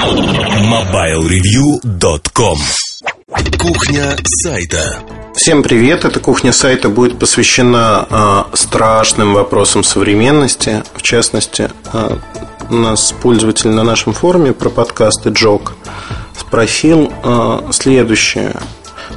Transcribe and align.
MobileReview.com 0.00 2.58
Кухня 3.58 4.16
сайта 4.24 5.00
Всем 5.34 5.62
привет! 5.62 6.06
Эта 6.06 6.20
кухня 6.20 6.52
сайта 6.52 6.88
будет 6.88 7.18
посвящена 7.18 8.06
э, 8.08 8.44
страшным 8.56 9.34
вопросам 9.34 9.84
современности. 9.84 10.82
В 10.94 11.02
частности, 11.02 11.70
э, 11.92 12.16
у 12.70 12.74
нас 12.74 13.12
пользователь 13.12 13.68
на 13.68 13.82
нашем 13.82 14.14
форуме 14.14 14.54
про 14.54 14.70
подкасты 14.70 15.28
Джок 15.30 15.74
спросил 16.34 17.12
э, 17.22 17.60
следующее. 17.70 18.56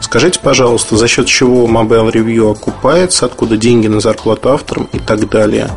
Скажите, 0.02 0.42
пожалуйста, 0.42 0.98
за 0.98 1.08
счет 1.08 1.28
чего 1.28 1.66
Mobile 1.66 2.12
Review 2.12 2.52
окупается, 2.52 3.26
откуда 3.26 3.56
деньги 3.56 3.88
на 3.88 4.02
зарплату 4.02 4.52
авторам 4.52 4.90
и 4.92 5.00
так 5.00 5.30
далее. 5.30 5.70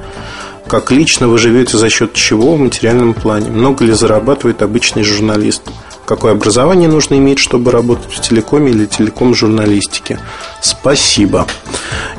Как 0.69 0.91
лично 0.91 1.29
вы 1.29 1.39
живете 1.39 1.79
за 1.79 1.89
счет 1.89 2.13
чего 2.15 2.57
в 2.57 2.59
материальном 2.59 3.15
плане? 3.15 3.51
Много 3.51 3.85
ли 3.85 3.93
зарабатывает 3.93 4.63
обычный 4.63 5.05
журналист? 5.05 5.63
Какое 6.07 6.33
образование 6.33 6.89
нужно 6.89 7.17
иметь, 7.17 7.41
чтобы 7.41 7.73
работать 7.73 8.13
в 8.13 8.21
телекоме 8.21 8.71
или 8.71 8.87
телеком-журналистике? 8.87 10.21
Спасибо. 10.61 11.47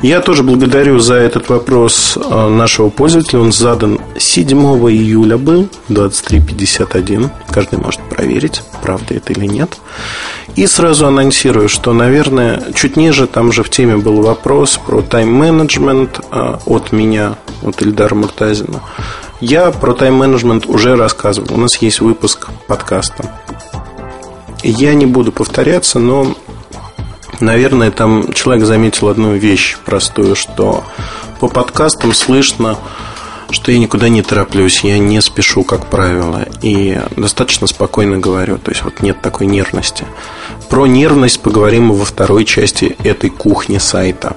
Я 0.02 0.20
тоже 0.20 0.42
благодарю 0.42 0.98
за 0.98 1.14
этот 1.14 1.48
вопрос 1.48 2.16
э, 2.16 2.48
нашего 2.48 2.90
пользователя. 2.90 3.40
Он 3.40 3.50
задан 3.50 3.98
7 4.18 4.58
июля 4.90 5.38
был, 5.38 5.68
23.51. 5.88 7.30
Каждый 7.50 7.78
может 7.78 8.00
проверить, 8.02 8.62
правда 8.82 9.14
это 9.14 9.32
или 9.32 9.46
нет. 9.46 9.78
И 10.54 10.66
сразу 10.66 11.06
анонсирую, 11.06 11.70
что, 11.70 11.94
наверное, 11.94 12.62
чуть 12.74 12.96
ниже 12.96 13.26
там 13.26 13.52
же 13.52 13.62
в 13.62 13.70
теме 13.70 13.96
был 13.96 14.20
вопрос 14.20 14.78
про 14.84 15.00
тайм-менеджмент 15.00 16.20
э, 16.30 16.56
от 16.66 16.92
меня, 16.92 17.36
от 17.62 17.80
Ильдара 17.80 18.14
Муртазина. 18.14 18.82
Я 19.40 19.70
про 19.70 19.94
тайм-менеджмент 19.94 20.66
уже 20.66 20.94
рассказывал. 20.94 21.54
У 21.54 21.58
нас 21.58 21.76
есть 21.76 22.00
выпуск 22.00 22.48
подкаста. 22.66 23.32
Я 24.62 24.94
не 24.94 25.06
буду 25.06 25.32
повторяться, 25.32 25.98
но, 25.98 26.34
наверное, 27.40 27.90
там 27.90 28.32
человек 28.32 28.64
заметил 28.64 29.08
одну 29.08 29.34
вещь 29.34 29.76
простую, 29.84 30.34
что 30.34 30.84
по 31.40 31.48
подкастам 31.48 32.12
слышно, 32.12 32.76
что 33.50 33.72
я 33.72 33.78
никуда 33.78 34.08
не 34.08 34.22
тороплюсь, 34.22 34.84
я 34.84 34.98
не 34.98 35.20
спешу, 35.22 35.62
как 35.62 35.86
правило, 35.86 36.46
и 36.60 37.00
достаточно 37.16 37.66
спокойно 37.66 38.18
говорю, 38.18 38.58
то 38.58 38.70
есть 38.70 38.82
вот 38.82 39.00
нет 39.00 39.22
такой 39.22 39.46
нервности. 39.46 40.04
Про 40.68 40.86
нервность 40.86 41.40
поговорим 41.40 41.92
во 41.92 42.04
второй 42.04 42.44
части 42.44 42.96
этой 43.04 43.30
кухни 43.30 43.78
сайта. 43.78 44.36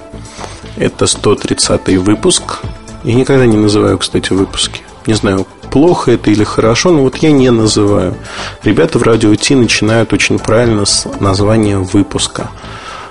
Это 0.76 1.06
130 1.06 1.98
выпуск. 1.98 2.60
Я 3.04 3.14
никогда 3.14 3.44
не 3.44 3.56
называю, 3.56 3.98
кстати, 3.98 4.32
выпуски. 4.32 4.82
Не 5.06 5.14
знаю, 5.14 5.46
плохо 5.72 6.12
это 6.12 6.30
или 6.30 6.44
хорошо, 6.44 6.92
но 6.92 7.02
вот 7.02 7.16
я 7.16 7.32
не 7.32 7.50
называю. 7.50 8.14
Ребята 8.62 8.98
в 8.98 9.02
радио 9.02 9.34
Ти 9.34 9.54
начинают 9.54 10.12
очень 10.12 10.38
правильно 10.38 10.84
с 10.84 11.08
названия 11.18 11.78
выпуска, 11.78 12.50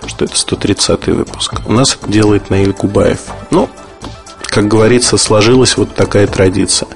что 0.06 0.26
это 0.26 0.38
130 0.38 1.08
выпуск. 1.08 1.62
У 1.66 1.74
нас 1.74 1.98
это 2.00 2.10
делает 2.10 2.52
Наиль 2.52 2.74
Кубаев. 2.74 3.20
Ну, 3.50 3.68
как 4.44 4.68
говорится, 4.68 5.18
сложилась 5.18 5.76
вот 5.76 5.96
такая 5.96 6.28
традиция. 6.28 6.88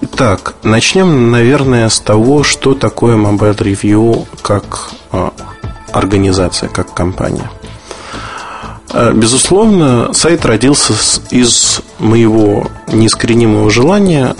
Итак, 0.00 0.54
начнем, 0.62 1.30
наверное, 1.30 1.90
с 1.90 2.00
того, 2.00 2.42
что 2.42 2.74
такое 2.74 3.16
Mobile 3.16 3.56
Review 3.58 4.26
как 4.40 4.90
а, 5.12 5.32
организация, 5.92 6.70
как 6.70 6.94
компания. 6.94 7.50
А, 8.90 9.12
безусловно, 9.12 10.14
сайт 10.14 10.46
родился 10.46 10.94
из 11.30 11.82
моего 11.98 12.68
неискоренимого 12.88 13.70
желания 13.70 14.34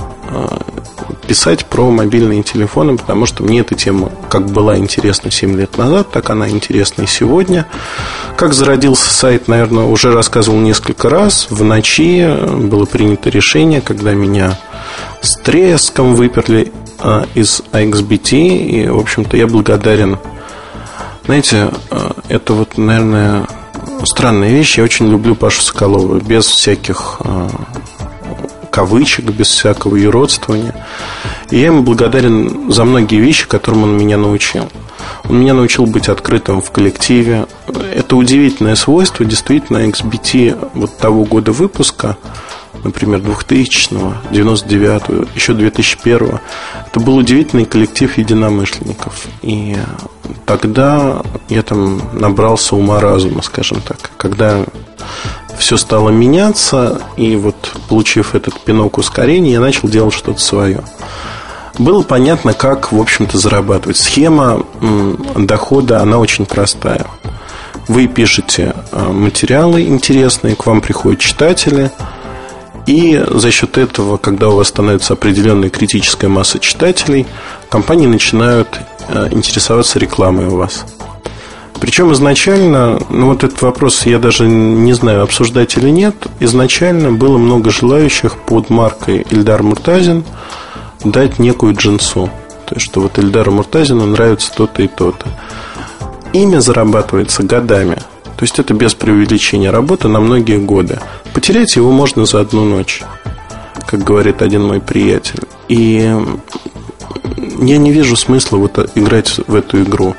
писать 1.26 1.64
про 1.66 1.90
мобильные 1.90 2.42
телефоны, 2.42 2.96
потому 2.96 3.26
что 3.26 3.42
мне 3.42 3.60
эта 3.60 3.74
тема 3.74 4.10
как 4.28 4.46
была 4.46 4.76
интересна 4.76 5.30
7 5.30 5.56
лет 5.56 5.78
назад, 5.78 6.10
так 6.10 6.30
она 6.30 6.48
интересна 6.48 7.02
и 7.02 7.06
сегодня. 7.06 7.66
Как 8.36 8.54
зародился 8.54 9.12
сайт, 9.12 9.48
наверное, 9.48 9.84
уже 9.84 10.12
рассказывал 10.12 10.58
несколько 10.58 11.08
раз. 11.08 11.46
В 11.48 11.62
ночи 11.64 12.28
было 12.68 12.84
принято 12.84 13.30
решение, 13.30 13.80
когда 13.80 14.12
меня 14.12 14.58
с 15.20 15.36
треском 15.36 16.14
выперли 16.14 16.72
э, 16.98 17.24
из 17.34 17.62
AXBT, 17.72 18.32
и, 18.32 18.88
в 18.88 18.98
общем-то, 18.98 19.36
я 19.36 19.46
благодарен. 19.46 20.18
Знаете, 21.24 21.70
э, 21.90 22.10
это 22.28 22.52
вот, 22.54 22.76
наверное, 22.76 23.46
странная 24.04 24.50
вещь. 24.50 24.78
Я 24.78 24.84
очень 24.84 25.10
люблю 25.10 25.34
Пашу 25.34 25.62
Соколова, 25.62 26.18
без 26.20 26.46
всяких 26.46 27.18
кавычек, 28.72 29.26
без 29.26 29.48
всякого 29.48 29.96
юродствования. 29.96 30.74
И 31.50 31.58
я 31.58 31.66
ему 31.66 31.82
благодарен 31.82 32.72
за 32.72 32.84
многие 32.84 33.20
вещи, 33.20 33.46
которым 33.46 33.84
он 33.84 33.96
меня 33.96 34.16
научил. 34.16 34.68
Он 35.28 35.40
меня 35.40 35.54
научил 35.54 35.86
быть 35.86 36.08
открытым 36.08 36.62
в 36.62 36.70
коллективе. 36.70 37.46
Это 37.94 38.16
удивительное 38.16 38.74
свойство. 38.74 39.24
Действительно, 39.24 39.78
XBT 39.78 40.70
вот 40.74 40.96
того 40.96 41.24
года 41.24 41.52
выпуска, 41.52 42.16
например, 42.82 43.20
2000-го, 43.20 44.14
99-го, 44.30 45.26
еще 45.34 45.52
2001-го, 45.52 46.40
это 46.86 47.00
был 47.00 47.16
удивительный 47.16 47.66
коллектив 47.66 48.16
единомышленников. 48.16 49.26
И 49.42 49.76
тогда 50.46 51.22
я 51.48 51.62
там 51.62 52.00
набрался 52.14 52.74
ума 52.74 53.00
разума, 53.00 53.42
скажем 53.42 53.80
так. 53.80 54.10
Когда 54.16 54.64
все 55.62 55.76
стало 55.76 56.10
меняться, 56.10 57.00
и 57.16 57.36
вот 57.36 57.76
получив 57.88 58.34
этот 58.34 58.60
пинок 58.60 58.98
ускорения, 58.98 59.52
я 59.52 59.60
начал 59.60 59.88
делать 59.88 60.12
что-то 60.12 60.40
свое. 60.40 60.82
Было 61.78 62.02
понятно, 62.02 62.52
как, 62.52 62.90
в 62.90 63.00
общем-то, 63.00 63.38
зарабатывать. 63.38 63.96
Схема 63.96 64.66
дохода, 65.36 66.00
она 66.00 66.18
очень 66.18 66.46
простая. 66.46 67.06
Вы 67.86 68.08
пишете 68.08 68.74
э, 68.90 69.08
материалы 69.08 69.82
интересные, 69.82 70.56
к 70.56 70.66
вам 70.66 70.80
приходят 70.80 71.20
читатели, 71.20 71.92
и 72.86 73.24
за 73.28 73.52
счет 73.52 73.78
этого, 73.78 74.16
когда 74.16 74.48
у 74.48 74.56
вас 74.56 74.68
становится 74.68 75.12
определенная 75.12 75.70
критическая 75.70 76.28
масса 76.28 76.58
читателей, 76.58 77.26
компании 77.70 78.08
начинают 78.08 78.80
э, 79.08 79.28
интересоваться 79.30 80.00
рекламой 80.00 80.46
у 80.46 80.56
вас. 80.56 80.84
Причем 81.82 82.12
изначально, 82.12 83.00
ну 83.10 83.26
вот 83.26 83.42
этот 83.42 83.60
вопрос 83.60 84.06
я 84.06 84.20
даже 84.20 84.46
не 84.46 84.92
знаю, 84.92 85.24
обсуждать 85.24 85.76
или 85.76 85.90
нет, 85.90 86.14
изначально 86.38 87.10
было 87.10 87.38
много 87.38 87.70
желающих 87.70 88.38
под 88.38 88.70
маркой 88.70 89.26
Ильдар 89.30 89.64
Муртазин 89.64 90.22
дать 91.02 91.40
некую 91.40 91.74
джинсу. 91.74 92.30
То 92.66 92.76
есть, 92.76 92.86
что 92.86 93.00
вот 93.00 93.18
Ильдару 93.18 93.50
Муртазину 93.50 94.06
нравится 94.06 94.52
то-то 94.54 94.80
и 94.80 94.86
то-то. 94.86 95.26
Имя 96.32 96.60
зарабатывается 96.60 97.42
годами. 97.42 97.96
То 98.36 98.42
есть, 98.42 98.60
это 98.60 98.74
без 98.74 98.94
преувеличения 98.94 99.72
работа 99.72 100.06
на 100.06 100.20
многие 100.20 100.58
годы. 100.58 101.00
Потерять 101.34 101.74
его 101.74 101.90
можно 101.90 102.26
за 102.26 102.42
одну 102.42 102.64
ночь, 102.64 103.02
как 103.88 104.04
говорит 104.04 104.40
один 104.40 104.62
мой 104.62 104.80
приятель. 104.80 105.42
И 105.66 106.16
я 107.58 107.76
не 107.76 107.90
вижу 107.90 108.14
смысла 108.14 108.58
вот 108.58 108.78
играть 108.94 109.40
в 109.48 109.54
эту 109.56 109.82
игру 109.82 110.14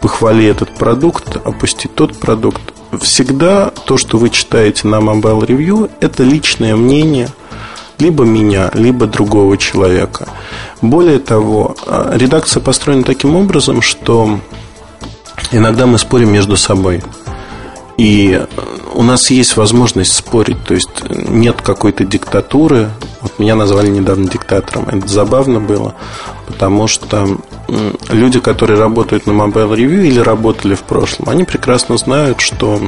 похвали 0.00 0.46
этот 0.46 0.74
продукт, 0.74 1.36
опусти 1.44 1.88
тот 1.88 2.18
продукт. 2.18 2.60
Всегда 3.00 3.70
то, 3.84 3.96
что 3.96 4.18
вы 4.18 4.30
читаете 4.30 4.88
на 4.88 4.96
Mobile 4.96 5.46
Review, 5.46 5.90
это 6.00 6.22
личное 6.22 6.76
мнение 6.76 7.28
либо 7.98 8.24
меня, 8.24 8.70
либо 8.74 9.06
другого 9.06 9.56
человека. 9.56 10.28
Более 10.80 11.18
того, 11.18 11.76
а, 11.86 12.16
редакция 12.16 12.60
построена 12.60 13.02
таким 13.02 13.34
образом, 13.34 13.82
что 13.82 14.38
иногда 15.50 15.86
мы 15.86 15.98
спорим 15.98 16.32
между 16.32 16.56
собой. 16.56 17.02
И 17.96 18.40
у 18.94 19.02
нас 19.02 19.30
есть 19.30 19.56
возможность 19.56 20.14
спорить, 20.14 20.62
то 20.64 20.74
есть 20.74 20.88
нет 21.10 21.60
какой-то 21.60 22.04
диктатуры. 22.04 22.90
Вот 23.20 23.40
меня 23.40 23.56
назвали 23.56 23.88
недавно 23.88 24.28
диктатором. 24.28 24.88
Это 24.88 25.08
забавно 25.08 25.58
было, 25.58 25.96
потому 26.46 26.86
что 26.86 27.38
люди, 28.08 28.40
которые 28.40 28.78
работают 28.78 29.26
на 29.26 29.32
Mobile 29.32 29.74
Review 29.74 30.06
или 30.06 30.18
работали 30.18 30.74
в 30.74 30.82
прошлом, 30.82 31.28
они 31.28 31.44
прекрасно 31.44 31.96
знают, 31.96 32.40
что 32.40 32.80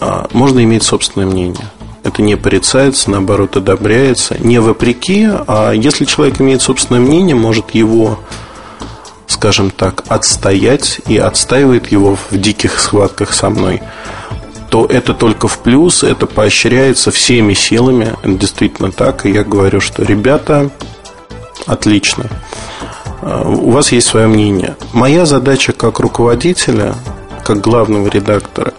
а, 0.00 0.28
можно 0.32 0.62
иметь 0.64 0.82
собственное 0.82 1.26
мнение. 1.26 1.66
Это 2.02 2.22
не 2.22 2.36
порицается, 2.36 3.10
наоборот, 3.10 3.56
одобряется. 3.56 4.36
Не 4.38 4.60
вопреки, 4.60 5.28
а 5.46 5.72
если 5.72 6.04
человек 6.04 6.40
имеет 6.40 6.62
собственное 6.62 7.00
мнение, 7.00 7.34
может 7.34 7.70
его, 7.70 8.20
скажем 9.26 9.70
так, 9.70 10.04
отстоять 10.08 11.00
и 11.08 11.18
отстаивает 11.18 11.90
его 11.90 12.16
в 12.16 12.36
диких 12.38 12.78
схватках 12.78 13.32
со 13.32 13.50
мной, 13.50 13.82
то 14.70 14.86
это 14.86 15.14
только 15.14 15.48
в 15.48 15.58
плюс, 15.58 16.04
это 16.04 16.26
поощряется 16.26 17.10
всеми 17.10 17.54
силами. 17.54 18.14
Это 18.22 18.34
действительно 18.34 18.92
так. 18.92 19.26
И 19.26 19.30
я 19.30 19.42
говорю, 19.42 19.80
что 19.80 20.04
ребята, 20.04 20.70
отлично. 21.66 22.26
Э, 23.26 23.42
у 23.44 23.70
вас 23.70 23.92
есть 23.92 24.06
свое 24.06 24.28
мнение. 24.28 24.76
Моя 24.92 25.26
задача 25.26 25.72
как 25.72 25.98
руководителя, 25.98 26.94
как 27.44 27.60
главного 27.60 28.06
редактора, 28.08 28.72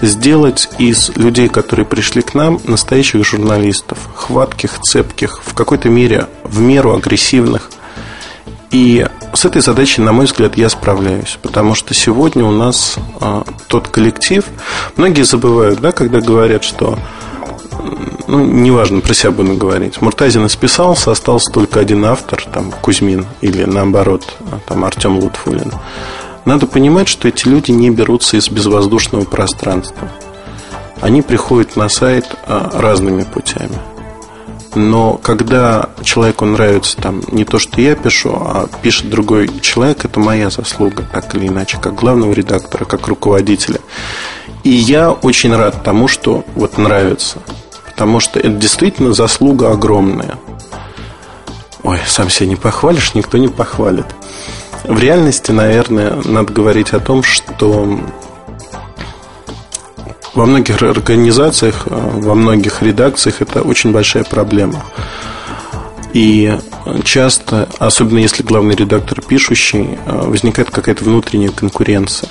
сделать 0.00 0.68
из 0.78 1.10
людей, 1.16 1.48
которые 1.48 1.84
пришли 1.84 2.22
к 2.22 2.34
нам, 2.34 2.58
настоящих 2.64 3.24
журналистов, 3.24 3.98
хватких, 4.14 4.80
цепких, 4.80 5.42
в 5.44 5.54
какой-то 5.54 5.90
мере 5.90 6.26
в 6.42 6.58
меру 6.60 6.94
агрессивных 6.94 7.70
И 8.70 9.06
с 9.34 9.44
этой 9.44 9.60
задачей, 9.60 10.00
на 10.00 10.12
мой 10.12 10.24
взгляд, 10.24 10.56
я 10.56 10.70
справляюсь. 10.70 11.38
Потому 11.42 11.74
что 11.74 11.92
сегодня 11.92 12.44
у 12.44 12.50
нас 12.50 12.96
а, 13.20 13.44
тот 13.68 13.88
коллектив. 13.88 14.44
Многие 14.96 15.22
забывают, 15.24 15.80
да, 15.80 15.92
когда 15.92 16.20
говорят, 16.20 16.64
что 16.64 16.98
ну, 18.26 18.44
неважно, 18.44 19.00
про 19.00 19.14
себя 19.14 19.30
буду 19.30 19.54
говорить. 19.54 20.00
Муртазин 20.00 20.46
исписался, 20.46 21.10
остался 21.10 21.50
только 21.52 21.80
один 21.80 22.04
автор, 22.04 22.42
там, 22.42 22.72
Кузьмин, 22.72 23.26
или 23.40 23.64
наоборот, 23.64 24.36
там, 24.66 24.84
Артем 24.84 25.18
Лутфулин. 25.18 25.72
Надо 26.44 26.66
понимать, 26.66 27.08
что 27.08 27.28
эти 27.28 27.46
люди 27.46 27.70
не 27.70 27.90
берутся 27.90 28.36
из 28.36 28.48
безвоздушного 28.48 29.24
пространства. 29.24 30.08
Они 31.00 31.22
приходят 31.22 31.76
на 31.76 31.88
сайт 31.88 32.26
а, 32.46 32.70
разными 32.74 33.22
путями. 33.22 33.76
Но 34.74 35.14
когда 35.22 35.90
человеку 36.02 36.46
нравится 36.46 36.96
там 36.96 37.22
не 37.30 37.44
то, 37.44 37.58
что 37.58 37.80
я 37.80 37.94
пишу, 37.94 38.30
а 38.34 38.68
пишет 38.82 39.10
другой 39.10 39.50
человек, 39.60 40.04
это 40.04 40.18
моя 40.18 40.48
заслуга, 40.48 41.04
так 41.12 41.34
или 41.34 41.48
иначе, 41.48 41.76
как 41.78 41.94
главного 41.94 42.32
редактора, 42.32 42.84
как 42.84 43.06
руководителя. 43.08 43.80
И 44.64 44.70
я 44.70 45.10
очень 45.10 45.54
рад 45.54 45.82
тому, 45.82 46.08
что 46.08 46.44
вот 46.54 46.78
нравится. 46.78 47.38
Потому 47.92 48.20
что 48.20 48.38
это 48.40 48.50
действительно 48.50 49.12
заслуга 49.12 49.72
огромная. 49.72 50.38
Ой, 51.82 51.98
сам 52.06 52.30
себя 52.30 52.48
не 52.48 52.56
похвалишь, 52.56 53.14
никто 53.14 53.38
не 53.38 53.48
похвалит. 53.48 54.06
В 54.84 54.98
реальности, 54.98 55.52
наверное, 55.52 56.16
надо 56.24 56.52
говорить 56.52 56.92
о 56.92 57.00
том, 57.00 57.22
что 57.22 58.00
во 60.34 60.46
многих 60.46 60.82
организациях, 60.82 61.86
во 61.86 62.34
многих 62.34 62.82
редакциях 62.82 63.42
это 63.42 63.62
очень 63.62 63.92
большая 63.92 64.24
проблема. 64.24 64.82
И 66.12 66.58
часто, 67.04 67.68
особенно 67.78 68.18
если 68.18 68.42
главный 68.42 68.74
редактор 68.74 69.22
пишущий, 69.22 69.98
возникает 70.06 70.70
какая-то 70.70 71.04
внутренняя 71.04 71.50
конкуренция. 71.50 72.28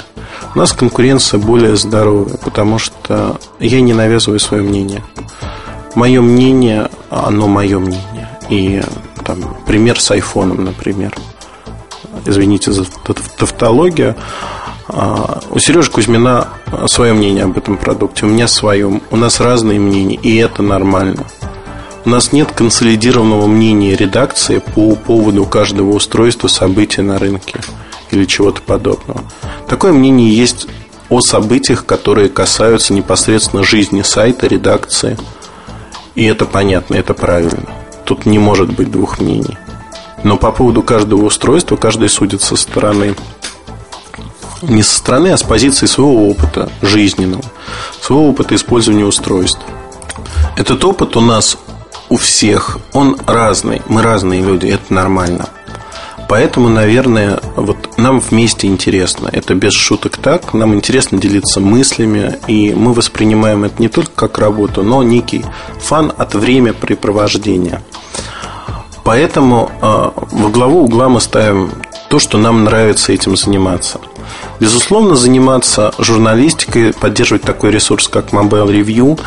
У 0.54 0.60
нас 0.60 0.74
конкуренция 0.74 1.40
более 1.40 1.76
здоровая, 1.76 2.38
потому 2.38 2.78
что 2.78 3.40
я 3.60 3.82
не 3.82 3.94
навязываю 3.94 4.40
свое 4.40 4.64
мнение. 4.64 5.04
Мое 5.96 6.22
мнение, 6.22 6.90
оно 7.10 7.48
мое 7.48 7.80
мнение. 7.80 8.30
И 8.50 8.82
там 9.26 9.58
пример 9.66 10.00
с 10.00 10.12
айфоном, 10.12 10.64
например. 10.64 11.14
Извините 12.26 12.72
за 12.72 12.86
тавтологию. 13.38 14.16
А, 14.88 15.40
у 15.50 15.60
Сережи 15.60 15.90
Кузьмина 15.90 16.50
свое 16.88 17.14
мнение 17.14 17.46
об 17.46 17.58
этом 17.58 17.78
продукте, 17.78 18.26
у 18.26 18.30
меня 18.30 18.48
свое. 18.48 19.02
У 19.10 19.16
нас 19.16 19.40
разные 19.40 19.80
мнения, 19.80 20.16
и 20.16 20.36
это 20.38 20.62
нормально. 20.62 21.26
У 22.04 22.10
нас 22.10 22.32
нет 22.32 22.52
консолидированного 22.52 23.46
мнения 23.48 23.96
редакции 23.96 24.58
по 24.60 24.96
поводу 24.96 25.46
каждого 25.46 25.92
устройства, 25.92 26.48
события 26.48 27.04
на 27.04 27.20
рынке 27.20 27.60
или 28.10 28.26
чего-то 28.26 28.62
подобного. 28.62 29.24
Такое 29.68 29.94
мнение 29.94 30.36
есть 30.36 30.68
о 31.10 31.22
событиях, 31.22 31.86
которые 31.86 32.30
касаются 32.30 32.94
непосредственно 32.94 33.64
жизни 33.64 34.02
сайта, 34.02 34.48
редакции. 34.48 35.18
И 36.16 36.26
это 36.26 36.46
понятно, 36.46 36.96
это 36.96 37.14
правильно. 37.14 37.70
Тут 38.06 38.26
не 38.26 38.40
может 38.40 38.74
быть 38.74 38.90
двух 38.90 39.20
мнений. 39.20 39.58
Но 40.24 40.38
по 40.38 40.52
поводу 40.52 40.84
каждого 40.84 41.26
устройства 41.26 41.76
каждый 41.76 42.10
судит 42.10 42.42
со 42.42 42.56
стороны 42.56 43.16
не 44.62 44.84
со 44.84 44.96
стороны, 44.96 45.30
а 45.30 45.38
с 45.38 45.44
позиции 45.44 45.86
своего 45.86 46.30
опыта 46.30 46.70
жизненного, 46.82 47.44
своего 48.00 48.30
опыта 48.30 48.56
использования 48.56 49.06
устройств. 49.06 49.62
Этот 50.56 50.84
опыт 50.86 51.16
у 51.18 51.22
нас 51.22 51.58
у 52.12 52.18
всех, 52.18 52.78
он 52.94 53.18
разный, 53.26 53.82
мы 53.88 54.04
разные 54.04 54.42
люди, 54.42 54.68
это 54.68 54.94
нормально– 54.94 55.50
Поэтому, 56.32 56.70
наверное, 56.70 57.42
вот 57.58 57.98
нам 57.98 58.22
вместе 58.22 58.66
интересно. 58.66 59.28
Это 59.34 59.54
без 59.54 59.74
шуток 59.74 60.16
так. 60.16 60.54
Нам 60.54 60.74
интересно 60.74 61.18
делиться 61.18 61.60
мыслями, 61.60 62.40
и 62.48 62.74
мы 62.74 62.94
воспринимаем 62.94 63.66
это 63.66 63.82
не 63.82 63.90
только 63.90 64.12
как 64.16 64.38
работу, 64.38 64.82
но 64.82 65.04
некий 65.04 65.44
фан 65.82 66.10
от 66.18 66.34
времяпрепровождения. 66.34 67.82
Поэтому 69.04 69.72
э, 69.82 70.10
во 70.32 70.50
главу 70.50 70.86
угла 70.86 71.10
мы 71.10 71.20
ставим 71.20 71.74
то, 72.10 72.18
что 72.18 72.38
нам 72.38 72.64
нравится 72.64 73.12
этим 73.12 73.36
заниматься. 73.36 74.00
Безусловно, 74.62 75.18
заниматься 75.18 75.94
журналистикой, 75.98 76.94
поддерживать 76.94 77.42
такой 77.42 77.72
ресурс, 77.72 78.08
как 78.08 78.28
Mobile 78.28 78.70
Review, 78.70 79.20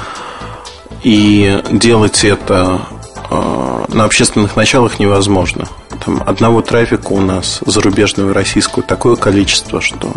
и 1.05 1.63
делать 1.71 2.25
это 2.25 2.81
э, 3.31 3.85
на 3.89 4.05
общественных 4.05 4.57
началах 4.57 4.99
невозможно. 4.99 5.69
Там 6.05 6.23
одного 6.27 6.63
трафика 6.63 7.13
у 7.13 7.21
нас 7.21 7.61
зарубежного 7.65 8.31
и 8.31 8.33
российского 8.33 8.83
такое 8.83 9.15
количество, 9.15 9.81
что 9.81 10.11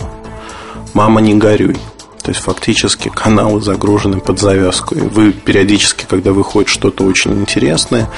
мама 0.94 1.20
не 1.22 1.36
горюй. 1.36 1.78
То 2.24 2.32
есть 2.32 2.42
фактически 2.42 3.10
каналы 3.10 3.62
загружены 3.62 4.20
под 4.20 4.40
завязку. 4.40 4.96
И 4.96 5.02
вы 5.02 5.32
периодически, 5.32 6.06
когда 6.10 6.32
выходит 6.32 6.70
что-то 6.70 7.04
очень 7.04 7.34
интересное, 7.34 8.10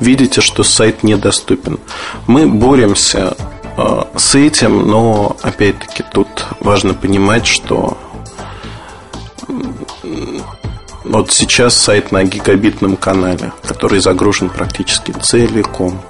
видите, 0.00 0.40
что 0.40 0.64
сайт 0.64 1.04
недоступен. 1.04 1.78
Мы 2.26 2.48
боремся 2.48 3.36
э, 3.76 4.02
с 4.16 4.34
этим, 4.34 4.88
но 4.88 5.36
опять-таки 5.42 6.04
тут 6.12 6.46
важно 6.60 6.92
понимать, 6.92 7.46
что 7.46 7.96
вот 11.08 11.32
сейчас 11.32 11.76
сайт 11.76 12.12
на 12.12 12.24
гигабитном 12.24 12.96
канале, 12.96 13.52
который 13.66 14.00
загружен 14.00 14.50
практически 14.50 15.12
целиком 15.12 16.00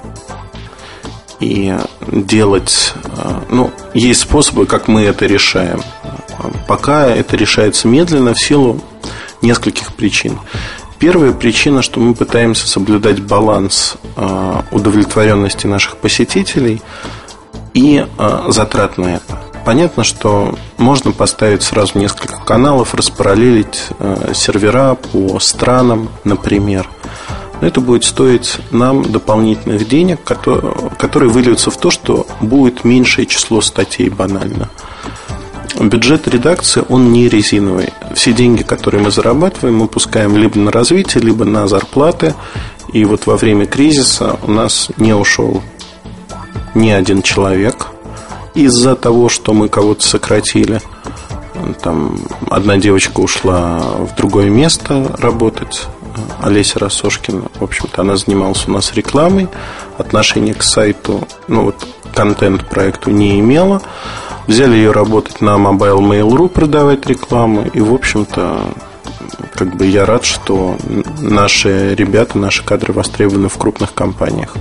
и 1.41 1.75
делать... 2.09 2.95
Э, 3.17 3.41
ну, 3.51 3.71
есть 3.95 4.21
способы, 4.21 4.67
как 4.67 4.89
мы 4.89 5.03
это 5.03 5.27
решаем. 5.27 5.83
Пока 6.67 7.07
это 7.07 7.37
решается 7.37 7.89
медленно 7.89 8.35
в 8.35 8.41
силу 8.41 8.81
нескольких 9.43 9.95
причин. 9.95 10.39
Первая 10.99 11.33
причина, 11.33 11.83
что 11.83 12.01
мы 12.01 12.15
пытаемся 12.15 12.67
соблюдать 12.67 13.21
баланс 13.21 13.97
э, 14.17 14.63
удовлетворенности 14.71 15.67
наших 15.67 15.99
посетителей 15.99 16.81
и 17.75 18.07
э, 18.07 18.43
затрат 18.49 18.97
на 18.97 19.17
это. 19.17 19.46
Понятно, 19.67 20.05
что 20.05 20.55
можно 20.79 21.13
поставить 21.13 21.63
сразу 21.63 21.99
несколько 21.99 22.39
каналов, 22.39 22.95
распараллелить 22.95 23.89
сервера 24.33 24.95
по 24.95 25.39
странам, 25.41 26.09
например– 26.25 26.89
но 27.61 27.67
это 27.67 27.81
будет 27.81 28.05
стоить 28.05 28.59
нам 28.71 29.11
дополнительных 29.11 29.89
денег, 29.89 30.21
которые 30.25 31.31
выльются 31.31 31.71
в 31.71 31.77
то, 31.77 31.91
что 31.91 32.27
будет 32.41 32.85
меньшее 32.85 33.27
число 33.27 33.61
статей 33.61 34.09
банально. 34.09 34.69
Бюджет 35.79 36.27
редакции, 36.29 36.83
он 36.89 37.13
не 37.13 37.29
резиновый. 37.29 37.91
Все 38.15 38.33
деньги, 38.33 38.63
которые 38.63 39.03
мы 39.03 39.11
зарабатываем, 39.11 39.77
мы 39.77 39.89
пускаем 39.89 40.37
либо 40.37 40.59
на 40.59 40.71
развитие, 40.71 41.23
либо 41.23 41.45
на 41.45 41.67
зарплаты. 41.69 42.35
И 42.93 43.05
вот 43.05 43.27
во 43.27 43.37
время 43.37 43.67
кризиса 43.67 44.39
у 44.43 44.51
нас 44.51 44.91
не 44.97 45.13
ушел 45.13 45.63
ни 46.75 46.91
один 46.91 47.23
человек 47.23 47.89
из-за 48.57 48.97
того, 48.97 49.29
что 49.29 49.53
мы 49.53 49.69
кого-то 49.69 50.05
сократили. 50.05 50.81
Там 51.83 52.19
одна 52.51 52.77
девочка 52.79 53.21
ушла 53.21 53.79
в 53.79 54.17
другое 54.17 54.51
место 54.51 55.15
работать, 55.19 55.87
Олеся 56.41 56.79
Рассошкина. 56.79 57.45
В 57.59 57.63
общем-то, 57.63 58.03
она 58.03 58.17
занималась 58.17 58.67
у 58.67 58.73
нас 58.73 58.95
рекламой. 58.95 59.49
Отношения 59.99 60.55
к 60.55 60.63
сайту, 60.63 61.27
ну 61.49 61.65
вот, 61.65 61.87
контент-проекту 62.15 63.11
не 63.11 63.39
имела. 63.41 63.83
Взяли 64.47 64.77
ее 64.77 64.93
работать 64.93 65.41
на 65.41 65.57
Mobile 65.57 65.99
Mail.ru, 65.99 66.49
продавать 66.49 67.07
рекламу. 67.07 67.67
И, 67.73 67.81
в 67.81 67.93
общем-то, 67.93 68.61
как 69.55 69.77
бы 69.77 69.87
я 69.87 70.07
рад, 70.07 70.25
что 70.25 70.77
наши 71.21 71.95
ребята, 71.95 72.39
наши 72.39 72.65
кадры 72.65 72.93
востребованы 72.93 73.49
в 73.49 73.59
крупных 73.59 73.93
компаниях. 73.93 74.55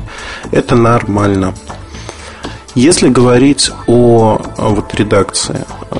Это 0.51 0.75
нормально. 0.75 1.53
Если 2.75 3.07
говорить 3.07 3.71
о 3.87 4.41
вот, 4.57 4.93
редакции, 4.95 5.65
э, 5.91 5.97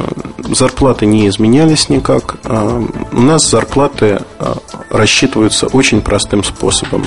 зарплаты 0.53 1.05
не 1.05 1.29
изменялись 1.29 1.87
никак. 1.87 2.35
Э, 2.43 2.85
у 3.13 3.21
нас 3.21 3.49
зарплаты 3.49 4.19
э, 4.39 4.53
рассчитываются 4.89 5.67
очень 5.67 6.01
простым 6.01 6.43
способом. 6.43 7.05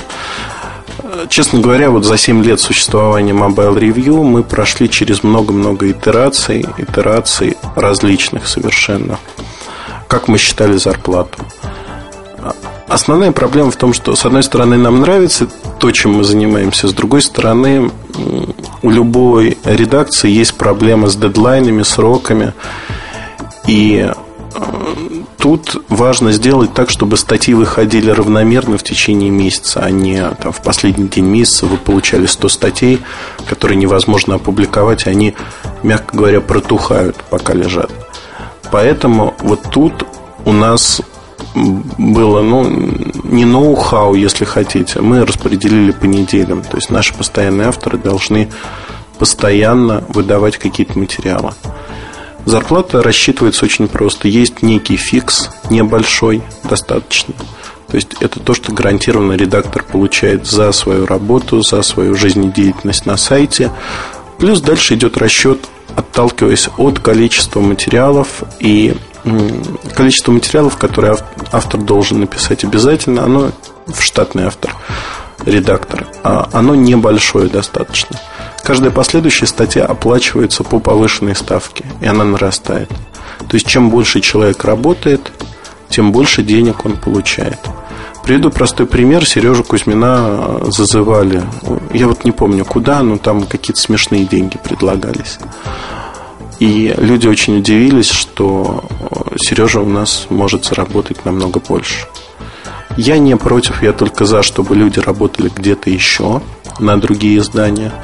Честно 1.29 1.59
говоря, 1.59 1.91
вот 1.91 2.03
за 2.03 2.17
7 2.17 2.43
лет 2.43 2.59
существования 2.59 3.33
Mobile 3.33 3.77
Review 3.77 4.23
мы 4.23 4.41
прошли 4.41 4.89
через 4.89 5.21
много-много 5.21 5.91
итераций, 5.91 6.65
итераций 6.77 7.55
различных 7.75 8.47
совершенно. 8.47 9.19
Как 10.07 10.27
мы 10.27 10.39
считали 10.39 10.77
зарплату. 10.77 11.45
Основная 12.87 13.31
проблема 13.31 13.69
в 13.69 13.75
том, 13.75 13.93
что, 13.93 14.15
с 14.15 14.25
одной 14.25 14.41
стороны, 14.41 14.77
нам 14.77 15.01
нравится 15.01 15.47
то, 15.79 15.91
чем 15.91 16.13
мы 16.13 16.23
занимаемся, 16.23 16.87
с 16.87 16.93
другой 16.93 17.21
стороны, 17.21 17.91
у 18.81 18.89
любой 18.89 19.57
редакции 19.63 20.29
есть 20.29 20.55
проблема 20.55 21.07
с 21.07 21.15
дедлайнами, 21.15 21.83
сроками. 21.83 22.53
И 23.67 24.09
э, 24.09 25.19
тут 25.37 25.83
важно 25.89 26.31
сделать 26.31 26.73
так, 26.73 26.89
чтобы 26.89 27.17
статьи 27.17 27.53
выходили 27.53 28.09
равномерно 28.09 28.77
в 28.77 28.83
течение 28.83 29.29
месяца, 29.29 29.81
а 29.81 29.91
не 29.91 30.29
там, 30.41 30.51
в 30.51 30.61
последний 30.61 31.07
день 31.07 31.25
месяца 31.25 31.65
вы 31.65 31.77
получали 31.77 32.25
100 32.25 32.49
статей, 32.49 32.99
которые 33.47 33.77
невозможно 33.77 34.35
опубликовать, 34.35 35.05
и 35.05 35.09
они, 35.09 35.35
мягко 35.83 36.15
говоря, 36.15 36.41
протухают, 36.41 37.17
пока 37.29 37.53
лежат. 37.53 37.91
Поэтому 38.71 39.35
вот 39.39 39.61
тут 39.71 40.05
у 40.45 40.51
нас 40.51 41.01
было, 41.55 42.41
ну, 42.41 42.63
не 43.23 43.45
ноу-хау, 43.45 44.13
если 44.15 44.45
хотите. 44.45 45.01
Мы 45.01 45.25
распределили 45.25 45.91
по 45.91 46.05
неделям. 46.05 46.61
То 46.61 46.77
есть 46.77 46.89
наши 46.89 47.13
постоянные 47.13 47.67
авторы 47.67 47.97
должны 47.97 48.49
постоянно 49.17 50.03
выдавать 50.09 50.57
какие-то 50.57 50.97
материалы. 50.97 51.53
Зарплата 52.45 53.03
рассчитывается 53.03 53.65
очень 53.65 53.87
просто. 53.87 54.27
Есть 54.27 54.61
некий 54.61 54.95
фикс, 54.95 55.49
небольшой, 55.69 56.41
достаточно. 56.63 57.33
То 57.87 57.95
есть 57.95 58.15
это 58.21 58.39
то, 58.39 58.53
что 58.53 58.71
гарантированно 58.71 59.33
редактор 59.33 59.83
получает 59.83 60.45
за 60.45 60.71
свою 60.71 61.05
работу, 61.05 61.61
за 61.61 61.81
свою 61.81 62.15
жизнедеятельность 62.15 63.05
на 63.05 63.17
сайте. 63.17 63.71
Плюс 64.37 64.61
дальше 64.61 64.95
идет 64.95 65.17
расчет, 65.17 65.59
отталкиваясь 65.95 66.69
от 66.77 66.99
количества 66.99 67.59
материалов 67.59 68.43
и 68.59 68.95
количество 69.95 70.31
материалов, 70.31 70.77
которые 70.77 71.17
автор 71.51 71.79
должен 71.79 72.19
написать 72.19 72.63
обязательно, 72.63 73.23
оно 73.23 73.51
в 73.87 74.01
штатный 74.01 74.45
автор, 74.45 74.75
редактор, 75.45 76.07
а 76.23 76.49
оно 76.53 76.75
небольшое 76.75 77.49
достаточно. 77.49 78.19
Каждая 78.63 78.91
последующая 78.91 79.47
статья 79.47 79.85
оплачивается 79.85 80.63
по 80.63 80.79
повышенной 80.79 81.35
ставке, 81.35 81.85
и 82.01 82.05
она 82.05 82.23
нарастает. 82.23 82.89
То 83.39 83.55
есть, 83.55 83.67
чем 83.67 83.89
больше 83.89 84.21
человек 84.21 84.63
работает, 84.63 85.31
тем 85.89 86.11
больше 86.11 86.43
денег 86.43 86.85
он 86.85 86.97
получает. 86.97 87.59
Приведу 88.23 88.51
простой 88.51 88.85
пример. 88.85 89.25
Сережу 89.25 89.63
Кузьмина 89.63 90.61
зазывали. 90.67 91.41
Я 91.93 92.07
вот 92.07 92.25
не 92.25 92.31
помню 92.31 92.63
куда, 92.63 93.01
но 93.01 93.17
там 93.17 93.45
какие-то 93.45 93.81
смешные 93.81 94.25
деньги 94.25 94.59
предлагались. 94.63 95.39
И 96.59 96.93
люди 96.97 97.27
очень 97.27 97.57
удивились, 97.57 98.09
что 98.09 98.83
Сережа 99.37 99.79
у 99.79 99.89
нас 99.89 100.27
может 100.29 100.65
заработать 100.65 101.25
намного 101.25 101.59
больше. 101.59 102.05
Я 102.97 103.17
не 103.17 103.37
против, 103.37 103.81
я 103.81 103.93
только 103.93 104.25
за, 104.25 104.43
чтобы 104.43 104.75
люди 104.75 104.99
работали 104.99 105.49
где-то 105.53 105.89
еще 105.89 106.41
на 106.79 106.99
другие 106.99 107.39
издания– 107.39 107.93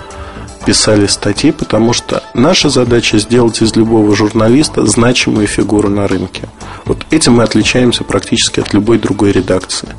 писали 0.65 1.05
статьи, 1.05 1.51
потому 1.51 1.93
что 1.93 2.23
наша 2.33 2.69
задача 2.69 3.19
сделать 3.19 3.61
из 3.61 3.75
любого 3.75 4.15
журналиста 4.15 4.85
значимую 4.85 5.47
фигуру 5.47 5.89
на 5.89 6.07
рынке. 6.07 6.49
Вот 6.85 7.05
этим 7.11 7.33
мы 7.33 7.43
отличаемся 7.43 8.03
практически 8.03 8.59
от 8.59 8.73
любой 8.73 8.97
другой 8.97 9.31
редакции. 9.31 9.89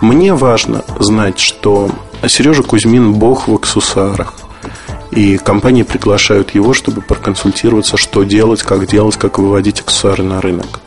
Мне 0.00 0.34
важно 0.34 0.82
знать, 0.98 1.38
что 1.38 1.90
Сережа 2.26 2.62
Кузьмин 2.62 3.12
бог 3.12 3.46
в 3.46 3.54
аксессуарах. 3.54 4.34
И 5.12 5.36
компании 5.36 5.82
приглашают 5.82 6.54
его, 6.54 6.72
чтобы 6.72 7.02
проконсультироваться, 7.02 7.96
что 7.98 8.24
делать, 8.24 8.62
как 8.62 8.86
делать, 8.86 9.16
как 9.16 9.38
выводить 9.38 9.80
аксессуары 9.80 10.24
на 10.24 10.40
рынок. 10.40 10.80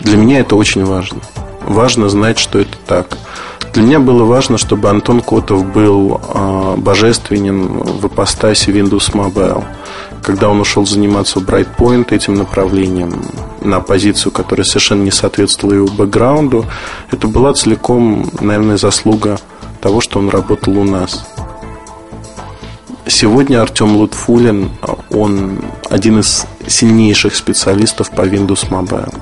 Для 0.00 0.16
меня 0.16 0.40
это 0.40 0.56
очень 0.56 0.84
важно. 0.84 1.20
Важно 1.60 2.08
знать, 2.08 2.38
что 2.38 2.58
это 2.58 2.76
так. 2.86 3.18
Для 3.74 3.82
меня 3.82 4.00
было 4.00 4.24
важно, 4.24 4.56
чтобы 4.56 4.88
Антон 4.88 5.20
Котов 5.20 5.64
был 5.66 6.20
э, 6.22 6.74
божественен 6.78 7.66
в 7.68 8.06
ипостаси 8.06 8.70
Windows 8.70 9.12
Mobile. 9.12 9.62
Когда 10.22 10.48
он 10.48 10.60
ушел 10.60 10.86
заниматься 10.86 11.38
в 11.38 11.44
Brightpoint 11.44 12.12
этим 12.12 12.34
направлением, 12.34 13.22
на 13.60 13.80
позицию, 13.80 14.32
которая 14.32 14.64
совершенно 14.64 15.02
не 15.02 15.10
соответствовала 15.10 15.74
его 15.74 15.86
бэкграунду, 15.86 16.64
это 17.10 17.28
была 17.28 17.52
целиком, 17.52 18.30
наверное, 18.40 18.78
заслуга 18.78 19.38
того, 19.80 20.00
что 20.00 20.18
он 20.18 20.30
работал 20.30 20.78
у 20.78 20.84
нас. 20.84 21.24
Сегодня 23.10 23.60
Артем 23.60 23.96
Лутфулин, 23.96 24.70
он 25.10 25.58
один 25.90 26.20
из 26.20 26.46
сильнейших 26.68 27.34
специалистов 27.34 28.08
по 28.12 28.22
Windows 28.22 28.68
Mobile. 28.70 29.12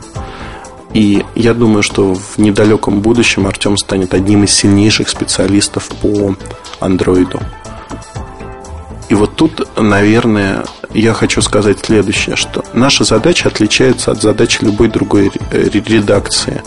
И 0.93 1.25
я 1.35 1.55
думаю, 1.55 1.83
что 1.83 2.15
в 2.15 2.37
недалеком 2.37 3.01
будущем 3.01 3.47
Артем 3.47 3.79
станет 3.79 4.13
одним 4.13 4.45
из 4.45 4.53
сильнейших 4.53 5.09
специалистов 5.09 5.89
по 6.03 6.37
андроиду. 6.81 7.41
И 9.09 9.15
вот 9.15 9.37
тут, 9.37 9.67
наверное, 9.79 10.67
я 10.93 11.15
хочу 11.15 11.41
сказать 11.41 11.79
следующее, 11.81 12.37
что 12.37 12.63
наша 12.75 13.05
задача 13.05 13.49
отличается 13.49 14.13
от 14.13 14.21
задачи 14.21 14.59
любой 14.63 14.89
другой 14.89 15.33
редакции. 15.51 16.63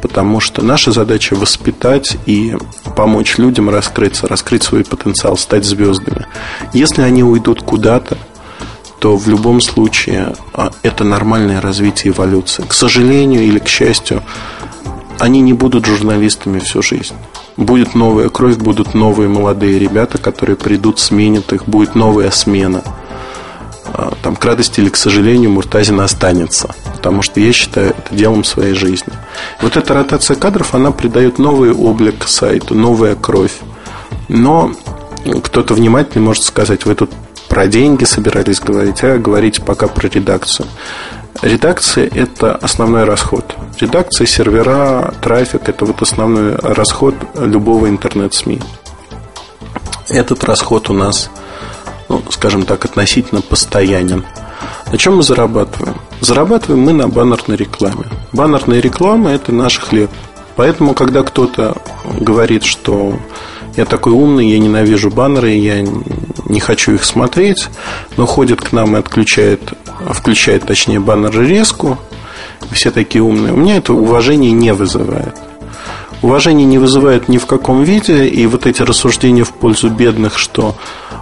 Потому 0.00 0.40
что 0.40 0.62
наша 0.62 0.92
задача 0.92 1.34
воспитать 1.34 2.16
и 2.26 2.56
помочь 2.96 3.38
людям 3.38 3.68
раскрыться, 3.68 4.26
раскрыть 4.28 4.62
свой 4.62 4.84
потенциал, 4.84 5.36
стать 5.36 5.64
звездами. 5.64 6.26
Если 6.72 7.02
они 7.02 7.24
уйдут 7.24 7.62
куда-то, 7.62 8.16
то 9.00 9.16
в 9.16 9.28
любом 9.28 9.60
случае 9.60 10.34
а, 10.52 10.70
это 10.82 11.04
нормальное 11.04 11.60
развитие 11.60 12.12
эволюции. 12.12 12.64
К 12.66 12.72
сожалению 12.72 13.42
или 13.42 13.58
к 13.58 13.68
счастью, 13.68 14.22
они 15.18 15.40
не 15.40 15.52
будут 15.52 15.86
журналистами 15.86 16.58
всю 16.58 16.82
жизнь. 16.82 17.14
Будет 17.56 17.94
новая 17.94 18.28
кровь, 18.28 18.56
будут 18.56 18.94
новые 18.94 19.28
молодые 19.28 19.78
ребята, 19.78 20.18
которые 20.18 20.56
придут, 20.56 21.00
сменят 21.00 21.52
их, 21.52 21.66
будет 21.66 21.94
новая 21.94 22.30
смена. 22.30 22.82
А, 23.92 24.12
там, 24.22 24.36
к 24.36 24.44
радости 24.44 24.80
или 24.80 24.88
к 24.88 24.96
сожалению, 24.96 25.50
Муртазин 25.50 26.00
останется. 26.00 26.74
Потому 26.94 27.22
что 27.22 27.40
я 27.40 27.52
считаю 27.52 27.90
это 27.90 28.14
делом 28.14 28.44
своей 28.44 28.74
жизни. 28.74 29.12
Вот 29.60 29.76
эта 29.76 29.94
ротация 29.94 30.36
кадров, 30.36 30.74
она 30.74 30.90
придает 30.90 31.38
новый 31.38 31.72
облик 31.72 32.26
сайту, 32.26 32.74
новая 32.74 33.14
кровь. 33.14 33.56
Но 34.28 34.72
кто-то 35.42 35.74
внимательный 35.74 36.24
может 36.24 36.44
сказать, 36.44 36.84
вы 36.84 36.94
тут 36.94 37.10
про 37.48 37.66
деньги 37.66 38.04
собирались 38.04 38.60
говорить, 38.60 39.02
а 39.02 39.18
говорить 39.18 39.62
пока 39.64 39.88
про 39.88 40.08
редакцию. 40.08 40.68
Редакция– 41.40 42.08
это 42.14 42.54
основной 42.54 43.04
расход. 43.04 43.54
Редакция, 43.80 44.26
сервера, 44.26 45.14
трафик– 45.22 45.62
это 45.68 45.84
вот 45.84 46.02
основной 46.02 46.56
расход 46.56 47.14
любого 47.36 47.88
интернет-СМИ. 47.88 48.60
Этот 50.08 50.42
расход 50.44 50.90
у 50.90 50.94
нас, 50.94 51.30
ну, 52.08 52.22
скажем 52.30 52.64
так, 52.64 52.84
относительно 52.84 53.40
постоянен. 53.40 54.24
На 54.90 54.98
чем 54.98 55.16
мы 55.16 55.22
зарабатываем? 55.22 55.96
Зарабатываем 56.20 56.82
мы 56.82 56.92
на 56.92 57.08
баннерной 57.08 57.56
рекламе. 57.56 58.04
Баннерная 58.32 58.80
реклама– 58.80 59.30
это 59.32 59.52
наш 59.52 59.78
хлеб. 59.78 60.10
Поэтому, 60.56 60.94
когда 60.94 61.22
кто-то 61.22 61.76
говорит, 62.18 62.64
что 62.64 63.18
я 63.76 63.84
такой 63.84 64.12
умный, 64.12 64.48
я 64.48 64.58
ненавижу 64.58 65.10
баннеры, 65.10 65.50
я 65.50 65.82
не 66.46 66.58
хочу 66.58 66.94
их 66.94 67.04
смотреть, 67.04 67.68
но 68.16 68.26
ходит 68.26 68.60
к 68.60 68.72
нам 68.72 68.96
и 68.96 68.98
отключает, 68.98 69.60
включает, 70.10 70.66
точнее, 70.66 70.98
баннеры 70.98 71.46
резку. 71.46 71.98
Все 72.72 72.90
такие 72.90 73.22
умные. 73.22 73.52
У 73.52 73.56
меня 73.56 73.76
это 73.76 73.92
уважение 73.92 74.50
не 74.50 74.74
вызывает. 74.74 75.36
Уважение 76.22 76.66
не 76.66 76.78
вызывает 76.78 77.28
ни 77.28 77.38
в 77.38 77.46
каком 77.46 77.84
виде, 77.84 78.26
и 78.26 78.46
вот 78.46 78.66
эти 78.66 78.82
рассуждения 78.82 79.44
в 79.44 79.52
пользу 79.52 79.88
бедных, 79.88 80.36
что 80.36 80.74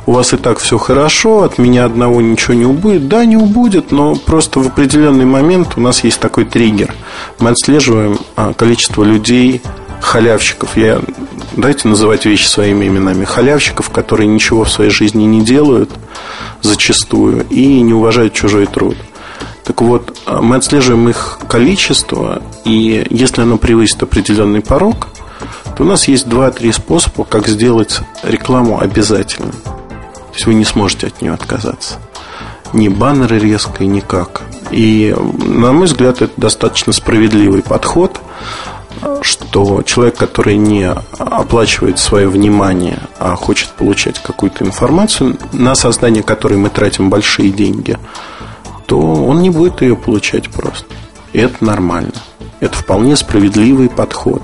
у 0.07 0.13
вас 0.13 0.33
и 0.33 0.37
так 0.37 0.59
все 0.59 0.79
хорошо, 0.79 1.43
от 1.43 1.59
меня 1.59 1.85
одного 1.85 2.21
ничего 2.21 2.55
не 2.55 2.65
убудет. 2.65 3.09
Да, 3.09 3.25
не 3.25 3.37
убудет, 3.37 3.91
но 3.91 4.15
просто 4.15 4.61
в 4.61 4.69
определенный 4.69 5.25
момент 5.25 5.75
у 5.77 5.81
нас 5.81 6.05
есть 6.05 6.21
такой 6.21 6.45
триггер. 6.45 6.95
Мы 7.39 7.51
отслеживаем 7.51 8.19
а, 8.37 8.55
количество 8.55 9.03
людей, 9.03 9.63
халявщиков. 10.01 10.77
Я 10.77 11.01
Дайте 11.57 11.89
называть 11.89 12.27
вещи 12.27 12.47
своими 12.47 12.87
именами. 12.87 13.25
Халявщиков, 13.25 13.89
которые 13.89 14.29
ничего 14.29 14.65
в 14.65 14.71
своей 14.71 14.91
жизни 14.91 15.25
не 15.25 15.43
делают 15.43 15.91
зачастую 16.61 17.47
и 17.49 17.81
не 17.81 17.95
уважают 17.95 18.35
чужой 18.35 18.67
труд. 18.67 18.97
Так 19.65 19.81
вот, 19.81 20.17
мы 20.27 20.57
отслеживаем 20.57 21.09
их 21.09 21.41
количество, 21.49 22.43
и 22.65 23.07
если 23.09 23.41
оно 23.41 23.57
превысит 23.57 24.03
определенный 24.03 24.61
порог, 24.61 25.09
то 25.77 25.83
у 25.83 25.87
нас 25.87 26.09
есть 26.09 26.29
два-три 26.29 26.73
способа, 26.73 27.25
как 27.25 27.49
сделать 27.49 28.01
рекламу 28.23 28.79
обязательной. 28.79 29.53
То 30.37 30.41
есть 30.41 30.47
вы 30.49 30.55
не 30.55 30.67
сможете 30.67 31.07
от 31.07 31.23
нее 31.23 31.33
отказаться. 31.33 31.95
Ни 32.75 32.89
баннеры 32.89 33.39
резко, 33.39 33.87
никак. 33.87 34.43
И, 34.71 35.17
на 35.17 35.73
мой 35.73 35.87
взгляд, 35.87 36.21
это 36.21 36.39
достаточно 36.39 36.93
справедливый 36.93 37.63
подход 37.63 38.21
что 39.23 39.83
человек, 39.83 40.17
который 40.17 40.57
не 40.57 40.91
оплачивает 41.19 41.99
свое 41.99 42.29
внимание, 42.29 42.99
а 43.19 43.35
хочет 43.35 43.71
получать 43.71 44.19
какую-то 44.19 44.65
информацию, 44.65 45.39
на 45.53 45.75
создание 45.75 46.23
которой 46.23 46.59
мы 46.59 46.69
тратим 46.69 47.09
большие 47.09 47.51
деньги, 47.51 47.99
то 48.87 48.99
он 48.99 49.41
не 49.41 49.49
будет 49.49 49.81
ее 49.81 49.97
получать 49.97 50.51
просто. 50.51 50.87
И 51.33 51.39
это 51.39 51.65
нормально. 51.65 52.13
Это 52.61 52.77
вполне 52.77 53.17
справедливый 53.17 53.89
подход. 53.89 54.43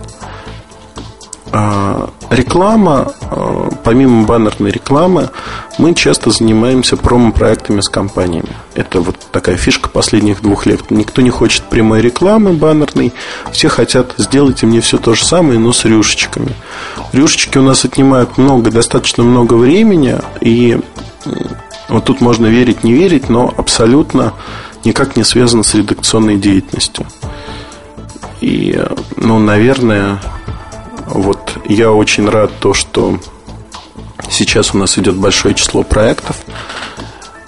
А, 1.55 2.09
реклама, 2.31 3.13
а, 3.31 3.69
помимо 3.85 4.25
баннерной 4.25 4.71
рекламы, 4.71 5.29
мы 5.77 5.95
часто 5.95 6.31
занимаемся 6.31 6.97
промо-проектами 6.97 7.83
с 7.83 7.91
компаниями. 7.91 8.49
Это 8.75 9.03
вот 9.03 9.17
такая 9.31 9.57
фишка 9.59 9.91
последних 9.91 10.41
двух 10.41 10.65
лет. 10.65 10.91
Никто 10.91 11.21
не 11.21 11.29
хочет 11.29 11.65
прямой 11.65 12.01
рекламы 12.01 12.55
баннерной. 12.55 13.13
Все 13.53 13.69
хотят 13.69 14.15
сделать 14.17 14.63
мне 14.63 14.81
все 14.81 14.97
то 14.97 15.15
же 15.15 15.27
самое, 15.27 15.59
но 15.59 15.75
с 15.75 15.85
рюшечками. 15.85 16.55
Рюшечки 17.13 17.59
у 17.59 17.63
нас 17.63 17.85
отнимают 17.85 18.39
много, 18.39 18.71
достаточно 18.71 19.23
много 19.23 19.53
времени. 19.55 20.17
И 20.41 20.81
вот 21.91 22.07
тут 22.07 22.23
можно 22.23 22.47
верить, 22.47 22.83
не 22.83 22.95
верить, 22.95 23.29
но 23.29 23.53
абсолютно 23.55 24.33
никак 24.87 25.17
не 25.17 25.25
связано 25.25 25.65
с 25.65 25.75
редакционной 25.75 26.37
деятельностью. 26.37 27.07
И, 28.41 28.83
ну, 29.17 29.39
наверное, 29.39 30.19
вот 31.15 31.59
я 31.67 31.93
очень 31.93 32.29
рад 32.29 32.51
то, 32.59 32.73
что 32.73 33.19
сейчас 34.31 34.75
у 34.75 34.79
нас 34.79 34.99
идет 34.99 35.17
большое 35.17 35.55
число 35.55 35.83
проектов. 35.83 36.37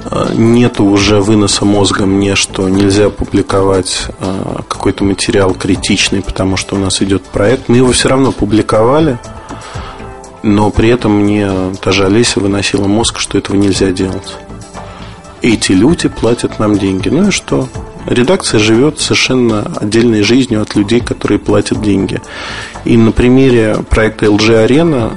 А, 0.04 0.32
Нет 0.34 0.80
уже 0.80 1.20
выноса 1.20 1.64
мозга 1.64 2.04
мне, 2.04 2.34
что 2.34 2.68
нельзя 2.68 3.08
публиковать 3.08 4.08
а, 4.20 4.62
какой-то 4.68 5.04
материал 5.04 5.54
критичный, 5.54 6.20
потому 6.20 6.56
что 6.56 6.76
у 6.76 6.78
нас 6.78 7.00
идет 7.00 7.22
проект. 7.24 7.68
Мы 7.68 7.78
его 7.78 7.92
все 7.92 8.08
равно 8.08 8.32
публиковали, 8.32 9.18
но 10.42 10.70
при 10.70 10.90
этом 10.90 11.12
мне 11.12 11.50
даже 11.82 12.04
Олеся 12.04 12.40
выносила 12.40 12.86
мозг, 12.86 13.18
что 13.18 13.38
этого 13.38 13.56
нельзя 13.56 13.92
делать. 13.92 14.36
Эти 15.40 15.72
люди 15.72 16.08
платят 16.08 16.58
нам 16.58 16.78
деньги. 16.78 17.08
Ну 17.08 17.28
и 17.28 17.30
что? 17.30 17.68
Редакция 18.06 18.60
живет 18.60 19.00
совершенно 19.00 19.72
отдельной 19.80 20.22
жизнью 20.22 20.62
от 20.62 20.74
людей, 20.74 21.00
которые 21.00 21.38
платят 21.38 21.80
деньги. 21.80 22.20
И 22.84 22.96
на 22.96 23.12
примере 23.12 23.78
проекта 23.88 24.26
LG 24.26 24.66
Arena 24.66 25.12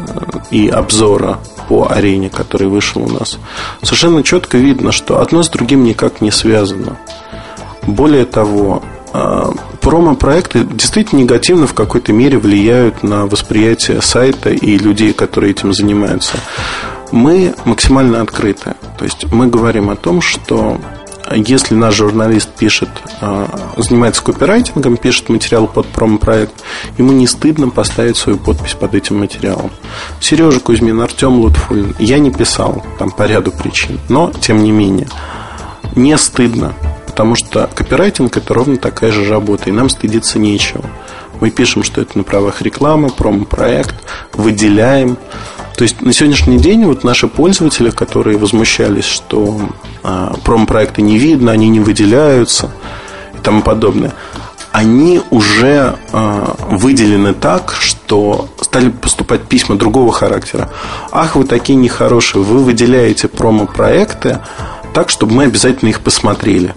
и 0.51 0.69
обзора 0.69 1.39
по 1.67 1.87
арене, 1.89 2.29
который 2.29 2.67
вышел 2.67 3.03
у 3.03 3.09
нас, 3.09 3.39
совершенно 3.81 4.23
четко 4.23 4.57
видно, 4.57 4.91
что 4.91 5.21
одно 5.21 5.43
с 5.43 5.49
другим 5.49 5.83
никак 5.83 6.21
не 6.21 6.31
связано. 6.31 6.97
Более 7.85 8.25
того, 8.25 8.83
а, 9.13 9.51
промо-проекты 9.81 10.63
действительно 10.63 11.21
негативно 11.21 11.67
в 11.67 11.73
какой-то 11.73 12.13
мере 12.13 12.37
влияют 12.37 13.03
на 13.03 13.25
восприятие 13.25 14.01
сайта 14.01 14.49
и 14.49 14.77
людей, 14.77 15.13
которые 15.13 15.51
этим 15.51 15.73
занимаются. 15.73 16.37
Мы 17.11 17.53
максимально 17.65 18.21
открыты. 18.21 18.75
То 18.97 19.05
есть 19.05 19.31
мы 19.31 19.47
говорим 19.47 19.89
о 19.89 19.95
том, 19.95 20.21
что 20.21 20.79
если 21.35 21.75
наш 21.75 21.95
журналист 21.95 22.49
пишет, 22.49 22.89
а, 23.21 23.73
занимается 23.77 24.23
копирайтингом, 24.23 24.97
пишет 24.97 25.29
материал 25.29 25.67
под 25.67 25.87
промо-проект, 25.87 26.53
ему 26.97 27.11
не 27.11 27.27
стыдно 27.27 27.69
поставить 27.69 28.17
свою 28.17 28.37
подпись 28.37 28.73
под 28.73 28.95
этим 28.95 29.19
материалом. 29.19 29.71
Сережа 30.19 30.59
Кузьмин, 30.59 30.99
Артем 31.01 31.39
Лутфулин, 31.39 31.95
я 31.99 32.19
не 32.19 32.31
писал 32.31 32.83
там 32.99 33.11
по 33.11 33.23
ряду 33.23 33.51
причин, 33.51 33.99
но 34.09 34.31
тем 34.31 34.63
не 34.63 34.71
менее, 34.71 35.07
не 35.95 36.17
стыдно, 36.17 36.73
потому 37.05 37.35
что 37.35 37.69
копирайтинг 37.73 38.37
это 38.37 38.53
ровно 38.53 38.77
такая 38.77 39.11
же 39.11 39.29
работа, 39.29 39.69
и 39.69 39.73
нам 39.73 39.89
стыдиться 39.89 40.39
нечего. 40.39 40.83
Мы 41.39 41.49
пишем, 41.49 41.83
что 41.83 42.01
это 42.01 42.17
на 42.17 42.23
правах 42.23 42.61
рекламы, 42.61 43.09
промо-проект, 43.09 43.95
выделяем, 44.33 45.17
то 45.77 45.83
есть 45.83 46.01
на 46.01 46.11
сегодняшний 46.11 46.57
день 46.57 46.85
вот 46.85 47.03
наши 47.03 47.27
пользователи, 47.27 47.91
которые 47.91 48.37
возмущались, 48.37 49.05
что 49.05 49.59
а, 50.03 50.33
промо-проекты 50.43 51.03
не 51.03 51.19
видно, 51.19 51.51
они 51.51 51.69
не 51.69 51.79
выделяются 51.79 52.71
и 53.35 53.37
тому 53.43 53.61
подобное, 53.61 54.13
они 54.71 55.21
уже 55.29 55.95
а, 56.11 56.55
выделены 56.71 57.35
так, 57.35 57.75
что 57.79 58.49
стали 58.59 58.89
поступать 58.89 59.43
письма 59.43 59.75
другого 59.75 60.11
характера. 60.11 60.71
Ах, 61.11 61.35
вы 61.35 61.45
такие 61.45 61.75
нехорошие, 61.75 62.43
вы 62.43 62.63
выделяете 62.63 63.27
промо-проекты 63.27 64.39
так, 64.95 65.11
чтобы 65.11 65.33
мы 65.33 65.43
обязательно 65.43 65.89
их 65.89 66.01
посмотрели. 66.01 66.73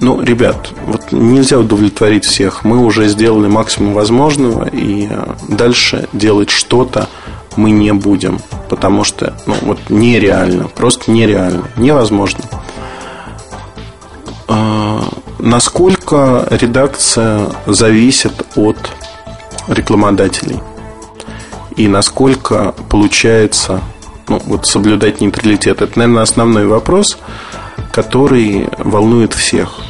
Ну, 0.00 0.20
ребят, 0.22 0.72
вот 0.86 1.12
нельзя 1.12 1.58
удовлетворить 1.58 2.24
всех. 2.24 2.64
Мы 2.64 2.78
уже 2.78 3.06
сделали 3.08 3.48
максимум 3.48 3.92
возможного, 3.92 4.66
и 4.66 5.06
а, 5.10 5.36
дальше 5.46 6.08
делать 6.14 6.48
что-то 6.48 7.08
мы 7.56 7.70
не 7.70 7.92
будем, 7.92 8.40
потому 8.70 9.04
что 9.04 9.36
ну, 9.46 9.54
вот 9.62 9.78
нереально, 9.90 10.68
просто 10.68 11.10
нереально, 11.10 11.64
невозможно. 11.76 12.44
А, 14.48 15.04
насколько 15.38 16.46
редакция 16.50 17.48
зависит 17.66 18.46
от 18.56 18.78
рекламодателей 19.68 20.60
и 21.76 21.88
насколько 21.88 22.74
получается 22.88 23.82
ну, 24.28 24.40
вот 24.46 24.66
соблюдать 24.66 25.20
нейтралитет. 25.20 25.82
Это, 25.82 25.98
наверное, 25.98 26.22
основной 26.22 26.66
вопрос, 26.66 27.18
который 27.92 28.68
волнует 28.78 29.34
всех. 29.34 29.89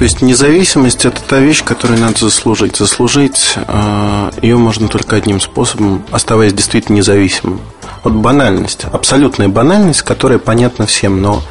То 0.00 0.04
есть 0.04 0.22
независимость 0.22 1.04
это 1.04 1.20
та 1.20 1.40
вещь, 1.40 1.62
которую 1.62 2.00
надо 2.00 2.20
заслужить. 2.20 2.74
Заслужить 2.74 3.52
э, 3.56 4.30
ее 4.40 4.56
можно 4.56 4.88
только 4.88 5.16
одним 5.16 5.42
способом, 5.42 6.02
оставаясь 6.10 6.54
действительно 6.54 6.96
независимым. 6.96 7.60
Вот 8.02 8.14
банальность, 8.14 8.86
абсолютная 8.90 9.50
банальность, 9.50 10.00
которая 10.00 10.38
понятна 10.38 10.86
всем, 10.86 11.20
но 11.20 11.42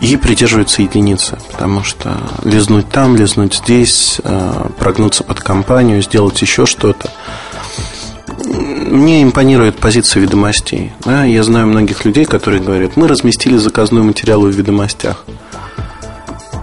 ей 0.00 0.18
придерживаются 0.18 0.82
единицы, 0.82 1.38
потому 1.52 1.84
что 1.84 2.16
лизнуть 2.42 2.90
там, 2.90 3.14
лизнуть 3.14 3.54
здесь, 3.54 4.20
э, 4.24 4.66
прогнуться 4.80 5.22
под 5.22 5.38
компанию, 5.38 6.02
сделать 6.02 6.42
еще 6.42 6.66
что-то. 6.66 7.08
Мне 8.46 9.22
импонирует 9.22 9.78
позиция 9.78 10.22
ведомостей. 10.22 10.90
Да? 11.04 11.22
Я 11.22 11.44
знаю 11.44 11.68
многих 11.68 12.04
людей, 12.04 12.24
которые 12.24 12.60
говорят, 12.60 12.96
мы 12.96 13.06
разместили 13.06 13.58
заказной 13.58 14.02
материал 14.02 14.40
в 14.40 14.48
ведомостях. 14.48 15.24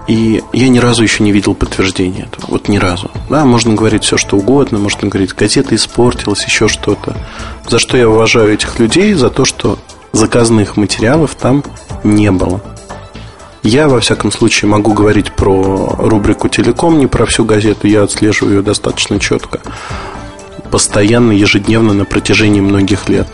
И 0.07 0.41
я 0.53 0.69
ни 0.69 0.79
разу 0.79 1.03
еще 1.03 1.21
не 1.23 1.33
видел 1.33 1.53
подтверждения 1.53 2.29
этого. 2.31 2.51
Вот 2.51 2.69
ни 2.69 2.77
разу. 2.77 3.11
Да, 3.29 3.43
можно 3.43 3.73
говорить 3.73 4.05
все, 4.05 4.15
что 4.15 4.37
угодно, 4.37 4.79
можно 4.79 5.09
говорить, 5.09 5.35
газета 5.35 5.75
испортилась, 5.75 6.45
еще 6.45 6.69
что-то. 6.69 7.15
За 7.67 7.77
что 7.77 7.97
я 7.97 8.09
уважаю 8.09 8.53
этих 8.53 8.79
людей? 8.79 9.13
За 9.13 9.29
то, 9.29 9.43
что 9.43 9.77
заказных 10.13 10.77
материалов 10.77 11.35
там 11.35 11.63
не 12.05 12.31
было. 12.31 12.61
Я, 13.63 13.89
во 13.89 13.99
всяком 13.99 14.31
случае, 14.31 14.69
могу 14.69 14.93
говорить 14.93 15.33
про 15.33 15.95
рубрику 15.97 16.47
«Телеком», 16.47 16.99
не 16.99 17.07
про 17.07 17.25
всю 17.25 17.43
газету. 17.43 17.87
Я 17.87 18.03
отслеживаю 18.03 18.57
ее 18.57 18.61
достаточно 18.61 19.19
четко. 19.19 19.59
Постоянно, 20.71 21.33
ежедневно 21.33 21.93
на 21.93 22.05
протяжении 22.05 22.61
многих 22.61 23.09
лет. 23.09 23.27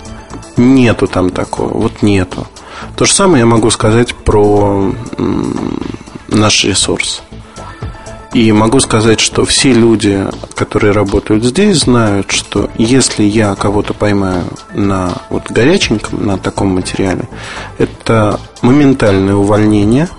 Нету 0.58 1.06
там 1.06 1.30
такого. 1.30 1.78
Вот 1.78 2.02
нету. 2.02 2.48
То 2.96 3.06
же 3.06 3.14
самое 3.14 3.42
я 3.42 3.46
могу 3.46 3.70
сказать 3.70 4.16
про 4.16 4.92
наш 6.34 6.64
ресурс. 6.64 7.22
И 8.34 8.52
могу 8.52 8.80
сказать, 8.80 9.20
что 9.20 9.46
все 9.46 9.74
люди, 9.74 10.26
которые 10.56 10.92
работают 10.92 11.44
здесь, 11.44 11.82
знают, 11.82 12.32
что 12.32 12.70
если 12.80 13.24
я 13.24 13.54
кого-то 13.54 13.94
поймаю 13.94 14.46
на 14.74 15.14
вот 15.30 15.52
горяченьком, 15.52 16.26
на 16.26 16.40
таком 16.40 16.70
материале, 16.70 17.30
это 17.78 18.40
моментальное 18.64 19.36
увольнение. 19.36 20.10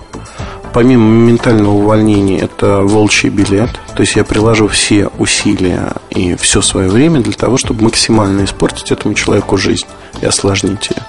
Помимо 0.73 1.03
моментального 1.03 1.73
увольнения, 1.73 2.39
это 2.39 2.81
волчий 2.83 3.29
билет. 3.29 3.69
То 3.95 4.01
есть 4.01 4.15
я 4.15 4.23
приложу 4.23 4.69
все 4.69 5.09
усилия 5.19 5.93
и 6.09 6.35
все 6.35 6.61
свое 6.61 6.89
время 6.89 7.19
для 7.19 7.33
того, 7.33 7.57
чтобы 7.57 7.83
максимально 7.83 8.45
испортить 8.45 8.91
этому 8.91 9.13
человеку 9.13 9.57
жизнь 9.57 9.85
и 10.21 10.25
осложнить 10.25 10.89
ее. 10.89 11.03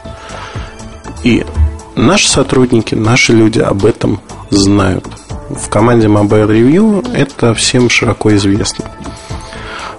И 1.23 1.47
наши 1.95 2.29
сотрудники, 2.29 2.97
наши 2.97 3.33
люди 3.33 3.61
об 3.61 3.85
этом 3.85 4.21
знают. 4.51 5.07
В 5.51 5.69
команде 5.69 6.07
Mobile 6.09 6.49
Review 6.49 7.13
это 7.15 7.55
всем 7.55 7.89
широко 7.89 8.35
известно. 8.37 8.85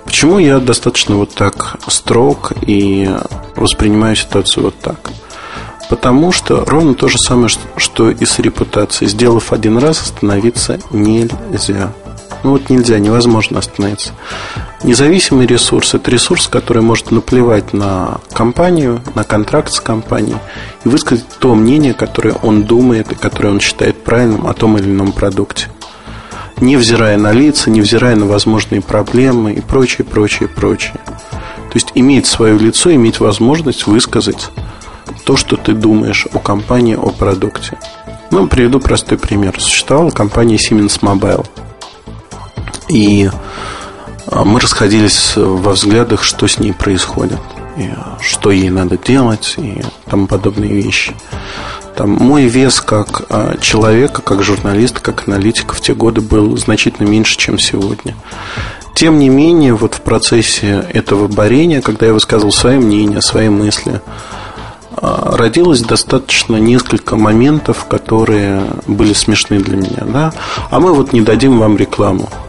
Почему 0.03 0.39
я 0.39 0.59
достаточно 0.59 1.15
вот 1.15 1.33
так 1.33 1.77
строг 1.87 2.53
и 2.65 3.09
воспринимаю 3.55 4.15
ситуацию 4.15 4.65
вот 4.65 4.79
так? 4.79 5.11
Потому 5.89 6.31
что 6.31 6.65
ровно 6.65 6.95
то 6.95 7.07
же 7.07 7.17
самое, 7.17 7.49
что 7.77 8.09
и 8.09 8.25
с 8.25 8.39
репутацией. 8.39 9.09
Сделав 9.09 9.53
один 9.53 9.77
раз, 9.77 10.01
остановиться 10.01 10.79
нельзя. 10.91 11.93
Ну 12.43 12.51
вот 12.51 12.69
нельзя, 12.69 12.99
невозможно 12.99 13.59
остановиться. 13.59 14.13
Независимый 14.83 15.47
ресурс– 15.47 15.93
это 15.95 16.11
ресурс, 16.11 16.47
который 16.47 16.81
может 16.81 17.11
наплевать 17.11 17.73
на 17.73 18.19
компанию, 18.31 19.01
на 19.15 19.23
контракт 19.23 19.71
с 19.71 19.79
компанией 19.79 20.37
и 20.85 20.89
высказать 20.89 21.25
то 21.39 21.55
мнение, 21.55 21.93
которое 21.93 22.35
он 22.35 22.63
думает 22.63 23.11
и 23.11 23.15
которое 23.15 23.49
он 23.49 23.59
считает 23.59 24.03
правильным 24.03 24.45
о 24.47 24.53
том 24.53 24.77
или 24.77 24.85
ином 24.85 25.11
продукте. 25.11 25.67
Невзирая 26.61 27.17
на 27.17 27.31
лица, 27.33 27.69
невзирая 27.69 28.15
на 28.15 28.25
возможные 28.25 28.81
проблемы 28.81 29.53
и 29.53 29.61
прочее, 29.61 30.05
прочее, 30.05 30.47
прочее. 30.47 30.99
То 31.05 31.73
есть 31.75 31.91
иметь 31.95 32.25
свое 32.25 32.57
лицо, 32.57 32.93
иметь 32.93 33.19
возможность 33.19 33.87
высказать 33.87 34.49
то, 35.25 35.37
что 35.37 35.57
ты 35.57 35.73
думаешь 35.73 36.27
о 36.33 36.39
компании, 36.39 36.95
о 36.95 37.09
продукте. 37.09 37.77
Ну, 38.31 38.47
приведу 38.47 38.79
простой 38.79 39.17
пример. 39.17 39.59
Существовала 39.59 40.09
компания 40.09 40.55
Siemens 40.55 40.99
Mobile. 41.01 41.45
И 42.89 43.29
а 44.29 44.43
мы 44.43 44.59
расходились 44.59 45.33
во 45.35 45.71
взглядах, 45.71 46.23
что 46.23 46.47
с 46.47 46.59
ней 46.59 46.73
происходит, 46.73 47.39
и 47.77 47.89
что 48.19 48.51
ей 48.51 48.69
надо 48.69 48.97
делать 48.97 49.55
и 49.57 49.81
тому 50.09 50.27
подобные 50.27 50.73
вещи. 50.73 51.15
Там, 51.95 52.11
мой 52.11 52.43
вес 52.43 52.79
как 52.81 53.23
а, 53.29 53.57
человека, 53.59 54.21
как 54.21 54.43
журналиста, 54.43 54.99
как 55.01 55.27
аналитика 55.27 55.73
в 55.73 55.81
те 55.81 55.95
годы 55.95 56.21
был 56.21 56.55
значительно 56.57 57.07
меньше, 57.07 57.37
чем 57.37 57.57
сегодня. 57.57 58.15
Тем 58.93 59.17
не 59.17 59.29
менее, 59.29 59.73
вот 59.73 59.95
в 59.95 60.01
процессе 60.01 60.85
этого 60.93 61.27
борения, 61.27 61.81
когда 61.81 62.07
я 62.07 62.13
высказывал 62.13 62.51
свое 62.51 62.79
мнение, 62.79 63.21
свои 63.21 63.49
мысли, 63.49 64.01
а, 64.91 65.37
родилось 65.37 65.81
достаточно 65.81 66.57
несколько 66.57 67.15
моментов, 67.15 67.85
которые 67.85 68.63
были 68.85 69.13
смешны 69.13 69.59
для 69.59 69.77
меня. 69.77 70.03
Да? 70.05 70.33
А 70.69 70.79
мы 70.79 70.93
вот 70.93 71.13
не 71.13 71.21
дадим 71.21 71.57
вам 71.57 71.77
рекламу 71.77 72.29
а, 72.29 72.46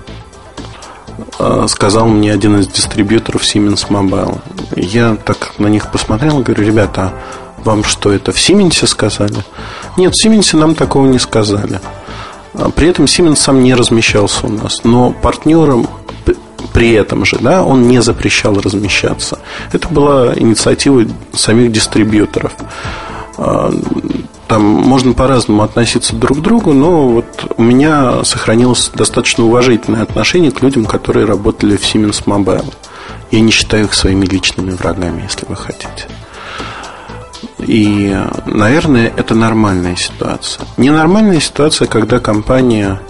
сказал 1.68 2.09
мне 2.09 2.33
один 2.33 2.59
из 2.59 2.66
дистрибьюторов 2.68 3.42
Siemens 3.42 3.88
Mobile. 3.88 4.40
Я 4.77 5.16
так 5.16 5.55
на 5.59 5.68
них 5.68 5.90
посмотрел 5.90 6.40
и 6.40 6.42
говорю, 6.42 6.64
ребята, 6.64 7.12
вам 7.59 7.85
что, 7.85 8.12
это 8.12 8.33
в 8.33 8.37
Siemens 8.37 8.87
сказали? 8.87 9.44
Нет, 9.96 10.12
в 10.14 10.27
Siemens 10.27 10.57
нам 10.57 10.74
такого 10.74 11.07
не 11.07 11.18
сказали. 11.18 11.81
А 12.55 12.70
при 12.70 12.88
этом 12.88 13.05
Siemens 13.05 13.37
сам 13.37 13.62
не 13.62 13.74
размещался 13.74 14.46
у 14.46 14.51
нас, 14.51 14.83
но 14.85 15.12
партнером 15.12 15.88
при 16.72 16.92
этом 16.92 17.24
же, 17.24 17.38
да, 17.40 17.64
он 17.64 17.88
не 17.88 18.03
запрещал 18.03 18.55
размещаться. 18.61 19.38
Это 19.72 19.88
была 19.88 20.35
инициатива 20.37 21.05
самих 21.33 21.72
дистрибьюторов. 21.72 22.53
Там 24.48 24.62
можно 24.62 25.12
по-разному 25.12 25.62
относиться 25.62 26.16
друг 26.16 26.38
к 26.38 26.40
другу, 26.40 26.72
но 26.72 27.06
вот 27.08 27.52
у 27.56 27.62
меня 27.62 28.24
сохранилось 28.24 28.90
достаточно 28.94 29.44
уважительное 29.44 30.02
отношение 30.02 30.50
к 30.50 30.62
людям, 30.62 30.87
которые 30.87 31.26
работали 31.26 31.76
в 31.76 31.82
Siemens 31.82 32.24
Mobile. 32.24 32.72
Я 33.30 33.40
не 33.40 33.52
считаю 33.52 33.84
их 33.84 33.94
своими 33.94 34.24
личными 34.24 34.70
врагами, 34.70 35.22
если 35.22 35.44
вы 35.46 35.54
хотите. 35.54 36.08
И, 37.58 38.16
наверное, 38.46 39.12
это 39.14 39.34
нормальная 39.34 39.96
ситуация. 39.96 40.64
Ненормальная 40.78 41.40
ситуация, 41.40 41.87
когда 41.87 42.18
компания 42.18 43.00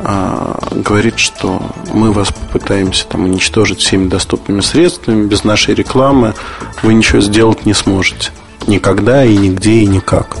а, 0.00 0.58
говорит, 0.72 1.18
что 1.18 1.62
мы 1.92 2.10
вас 2.10 2.32
попытаемся 2.32 3.06
там, 3.06 3.24
уничтожить 3.24 3.80
всеми 3.80 4.08
доступными 4.08 4.62
средствами, 4.62 5.26
без 5.26 5.44
нашей 5.44 5.74
рекламы 5.74 6.34
вы 6.82 6.94
ничего 6.94 7.20
сделать 7.20 7.66
не 7.66 7.74
сможете. 7.74 8.30
Никогда 8.66 9.24
и 9.24 9.36
нигде 9.36 9.72
и 9.80 9.86
никак. 9.86 10.36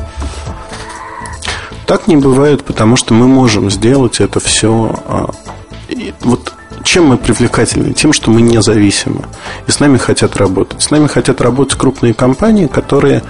Так 1.86 2.06
не 2.06 2.16
бывает, 2.16 2.64
потому 2.64 2.96
что 2.96 3.14
мы 3.14 3.26
можем 3.26 3.70
сделать 3.70 4.20
это 4.20 4.38
все. 4.38 4.94
А, 5.06 5.30
вот 6.20 6.54
чем 6.84 7.06
мы 7.06 7.18
привлекательны? 7.18 7.92
Тем, 7.92 8.12
что 8.12 8.30
мы 8.30 8.42
независимы. 8.42 9.24
И 9.66 9.70
с 9.70 9.80
нами 9.80 9.96
хотят 9.96 10.36
работать. 10.36 10.80
С 10.82 10.90
нами 10.90 11.08
хотят 11.08 11.40
работать 11.40 11.78
крупные 11.78 12.14
компании, 12.14 12.66
которые 12.66 13.22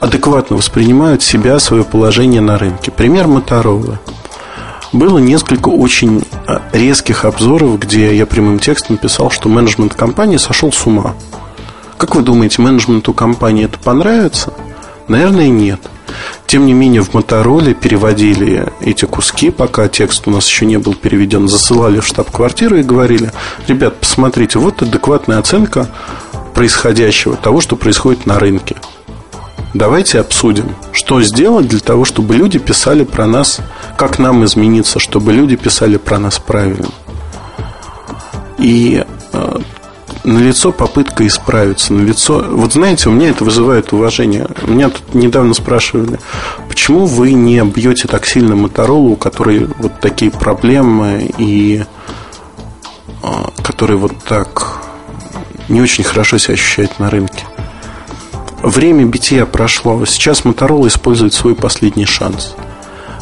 адекватно 0.00 0.56
воспринимают 0.56 1.22
себя, 1.22 1.58
свое 1.58 1.84
положение 1.84 2.40
на 2.40 2.58
рынке. 2.58 2.90
Пример 2.90 3.26
Моторола. 3.26 4.00
Было 4.92 5.18
несколько 5.18 5.68
очень 5.68 6.24
а, 6.46 6.62
резких 6.72 7.24
обзоров, 7.24 7.78
где 7.78 8.16
я 8.16 8.24
прямым 8.24 8.58
текстом 8.58 8.96
писал, 8.96 9.30
что 9.30 9.48
менеджмент 9.48 9.94
компании 9.94 10.36
сошел 10.36 10.72
с 10.72 10.86
ума. 10.86 11.14
Как 11.98 12.14
вы 12.14 12.22
думаете, 12.22 12.60
менеджменту 12.60 13.12
компании 13.12 13.64
это 13.64 13.78
понравится? 13.78 14.52
Наверное, 15.08 15.48
нет. 15.48 15.80
Тем 16.46 16.66
не 16.66 16.72
менее, 16.72 17.02
в 17.02 17.14
Мотороле 17.14 17.74
переводили 17.74 18.68
эти 18.80 19.04
куски, 19.04 19.50
пока 19.50 19.88
текст 19.88 20.28
у 20.28 20.30
нас 20.30 20.46
еще 20.46 20.66
не 20.66 20.78
был 20.78 20.94
переведен, 20.94 21.48
засылали 21.48 22.00
в 22.00 22.06
штаб-квартиру 22.06 22.76
и 22.76 22.82
говорили, 22.82 23.32
ребят, 23.66 23.98
посмотрите, 23.98 24.58
вот 24.58 24.82
адекватная 24.82 25.38
оценка 25.38 25.88
происходящего, 26.54 27.36
того, 27.36 27.60
что 27.60 27.76
происходит 27.76 28.26
на 28.26 28.38
рынке. 28.38 28.76
Давайте 29.74 30.20
обсудим, 30.20 30.74
что 30.92 31.20
сделать 31.20 31.68
для 31.68 31.80
того, 31.80 32.04
чтобы 32.04 32.34
люди 32.34 32.58
писали 32.58 33.04
про 33.04 33.26
нас, 33.26 33.60
как 33.98 34.18
нам 34.18 34.44
измениться, 34.44 34.98
чтобы 34.98 35.32
люди 35.32 35.56
писали 35.56 35.96
про 35.96 36.18
нас 36.18 36.38
правильно. 36.38 36.88
И 38.58 39.04
э, 39.32 39.58
на 40.24 40.38
лицо 40.38 40.72
попытка 40.72 41.26
исправиться, 41.26 41.92
на 41.92 42.02
лицо. 42.02 42.44
Вот 42.48 42.72
знаете, 42.72 43.08
у 43.08 43.12
меня 43.12 43.30
это 43.30 43.44
вызывает 43.44 43.92
уважение. 43.92 44.48
Меня 44.66 44.90
тут 44.90 45.14
недавно 45.14 45.54
спрашивали, 45.54 46.18
почему 46.68 47.06
вы 47.06 47.32
не 47.32 47.62
бьете 47.64 48.08
так 48.08 48.26
сильно 48.26 48.56
Моторолу, 48.56 49.12
у 49.12 49.16
которой 49.16 49.68
вот 49.78 50.00
такие 50.00 50.30
проблемы 50.30 51.30
и 51.38 51.84
а, 53.22 53.50
который 53.62 53.96
вот 53.96 54.12
так 54.24 54.78
не 55.68 55.80
очень 55.80 56.04
хорошо 56.04 56.38
себя 56.38 56.54
ощущает 56.54 56.98
на 56.98 57.10
рынке. 57.10 57.44
Время 58.62 59.04
битья 59.04 59.46
прошло. 59.46 60.04
Сейчас 60.06 60.44
Моторола 60.44 60.88
использует 60.88 61.34
свой 61.34 61.54
последний 61.54 62.06
шанс. 62.06 62.54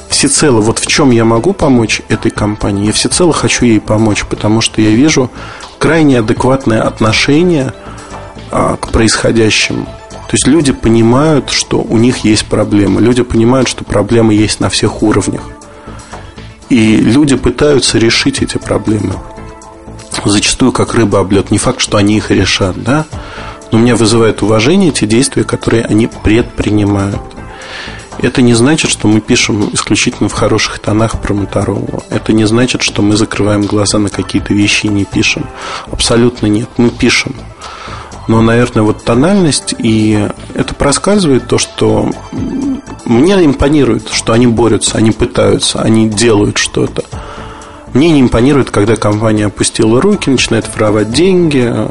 Всецело, 0.09 0.61
вот 0.61 0.79
в 0.79 0.87
чем 0.87 1.11
я 1.11 1.25
могу 1.25 1.53
помочь 1.53 2.03
этой 2.09 2.31
компании, 2.31 2.87
я 2.87 2.93
всецело 2.93 3.33
хочу 3.33 3.65
ей 3.65 3.81
помочь, 3.81 4.25
потому 4.25 4.61
что 4.61 4.81
я 4.81 4.91
вижу 4.91 5.31
крайне 5.85 6.21
адекватное 6.21 6.81
отношение 6.81 7.75
а, 8.51 8.79
к 8.79 8.89
происходящему. 8.89 9.85
То 9.85 10.31
есть 10.33 10.47
люди 10.47 10.73
понимают, 10.73 11.51
что 11.51 11.77
у 11.77 11.99
них 11.99 12.25
есть 12.25 12.47
проблемы. 12.47 13.03
Люди 13.03 13.23
понимают, 13.23 13.69
что 13.69 13.85
проблемы 13.85 14.33
есть 14.33 14.61
на 14.61 14.71
всех 14.71 15.03
уровнях. 15.03 15.43
И 16.71 16.97
люди 16.97 17.37
пытаются 17.37 17.99
решить 17.99 18.41
эти 18.41 18.57
проблемы. 18.57 19.13
Зачастую 20.25 20.73
как 20.73 20.95
рыба 20.95 21.21
об 21.21 21.33
лед. 21.33 21.51
Не 21.51 21.59
факт, 21.59 21.81
что 21.83 21.99
они 21.99 22.17
их 22.17 22.31
решат, 22.31 22.83
да? 22.83 23.05
Но 23.71 23.79
меня 23.79 23.95
вызывает 23.95 24.43
уважение 24.43 24.91
те 24.91 25.05
действия, 25.07 25.45
которые 25.45 25.85
они 25.85 26.07
предпринимают. 26.07 27.21
Это 28.19 28.43
не 28.43 28.55
значит, 28.55 28.91
что 28.91 29.09
мы 29.09 29.21
пишем 29.21 29.71
исключительно 29.73 30.29
в 30.29 30.33
хороших 30.33 30.79
тонах 30.79 31.21
про 31.21 31.35
Моторолу. 31.35 32.03
Это 32.11 32.33
не 32.33 32.47
значит, 32.47 32.83
что 32.83 33.03
мы 33.03 33.17
закрываем 33.17 33.63
глаза 33.63 33.99
на 33.99 34.09
какие-то 34.09 34.55
вещи 34.55 34.87
и 34.87 34.91
не 34.91 35.05
пишем. 35.05 35.47
Абсолютно 35.91 36.47
нет. 36.47 36.69
Мы 36.77 36.91
пишем. 36.91 37.35
Но, 38.27 38.41
наверное, 38.41 38.83
вот 38.83 39.05
тональность, 39.05 39.75
и 39.77 40.29
это 40.55 40.75
проскальзывает 40.75 41.47
то, 41.47 41.59
что 41.59 42.11
мне 43.05 43.35
импонирует, 43.45 44.09
что 44.11 44.33
они 44.33 44.47
борются, 44.47 44.97
они 44.97 45.11
пытаются, 45.11 45.83
они 45.83 46.09
делают 46.09 46.57
что-то. 46.57 47.05
Мне 47.93 48.11
не 48.11 48.23
импонирует, 48.23 48.71
когда 48.71 48.97
компания 48.97 49.47
опустила 49.47 50.01
руки, 50.01 50.31
начинает 50.31 50.69
воровать 50.75 51.13
деньги, 51.13 51.63
э, 51.65 51.89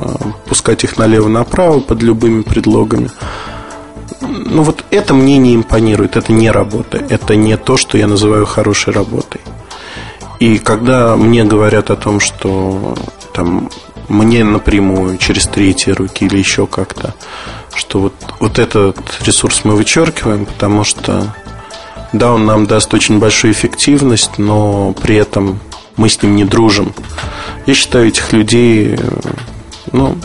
пускать 0.47 0.83
их 0.83 0.97
налево-направо 0.97 1.79
под 1.79 2.01
любыми 2.01 2.41
предлогами 2.41 3.09
ну 4.21 4.63
вот 4.63 4.83
это 4.91 5.13
мне 5.13 5.37
не 5.37 5.55
импонирует, 5.55 6.15
это 6.15 6.31
не 6.31 6.51
работа, 6.51 6.97
это 6.97 7.35
не 7.35 7.57
то, 7.57 7.77
что 7.77 7.97
я 7.97 8.07
называю 8.07 8.45
хорошей 8.45 8.93
работой. 8.93 9.41
И 10.39 10.57
когда 10.57 11.15
мне 11.15 11.43
говорят 11.43 11.89
о 11.89 11.95
том, 11.95 12.19
что 12.19 12.95
там 13.33 13.69
мне 14.09 14.43
напрямую, 14.43 15.17
через 15.17 15.47
третьи 15.47 15.91
руки 15.91 16.25
или 16.25 16.37
еще 16.37 16.67
как-то, 16.67 17.13
что 17.73 17.99
вот, 17.99 18.13
вот 18.39 18.59
этот 18.59 18.97
ресурс 19.25 19.61
мы 19.63 19.75
вычеркиваем, 19.75 20.45
потому 20.45 20.83
что 20.83 21.33
да, 22.11 22.31
он 22.31 22.45
нам 22.45 22.67
даст 22.67 22.93
очень 22.93 23.19
большую 23.19 23.53
эффективность, 23.53 24.37
но 24.37 24.93
при 24.93 25.15
этом 25.15 25.59
мы 25.95 26.09
с 26.09 26.21
ним 26.21 26.35
не 26.35 26.45
дружим. 26.45 26.93
Я 27.65 27.73
считаю 27.73 28.07
этих 28.07 28.31
людей, 28.33 28.99
ну, 29.91 30.17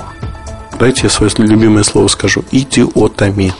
дайте 0.79 1.03
я 1.05 1.11
свое 1.11 1.31
любимое 1.39 1.85
слово 1.85 2.09
скажу, 2.09 2.45
идиотами. 2.51 3.55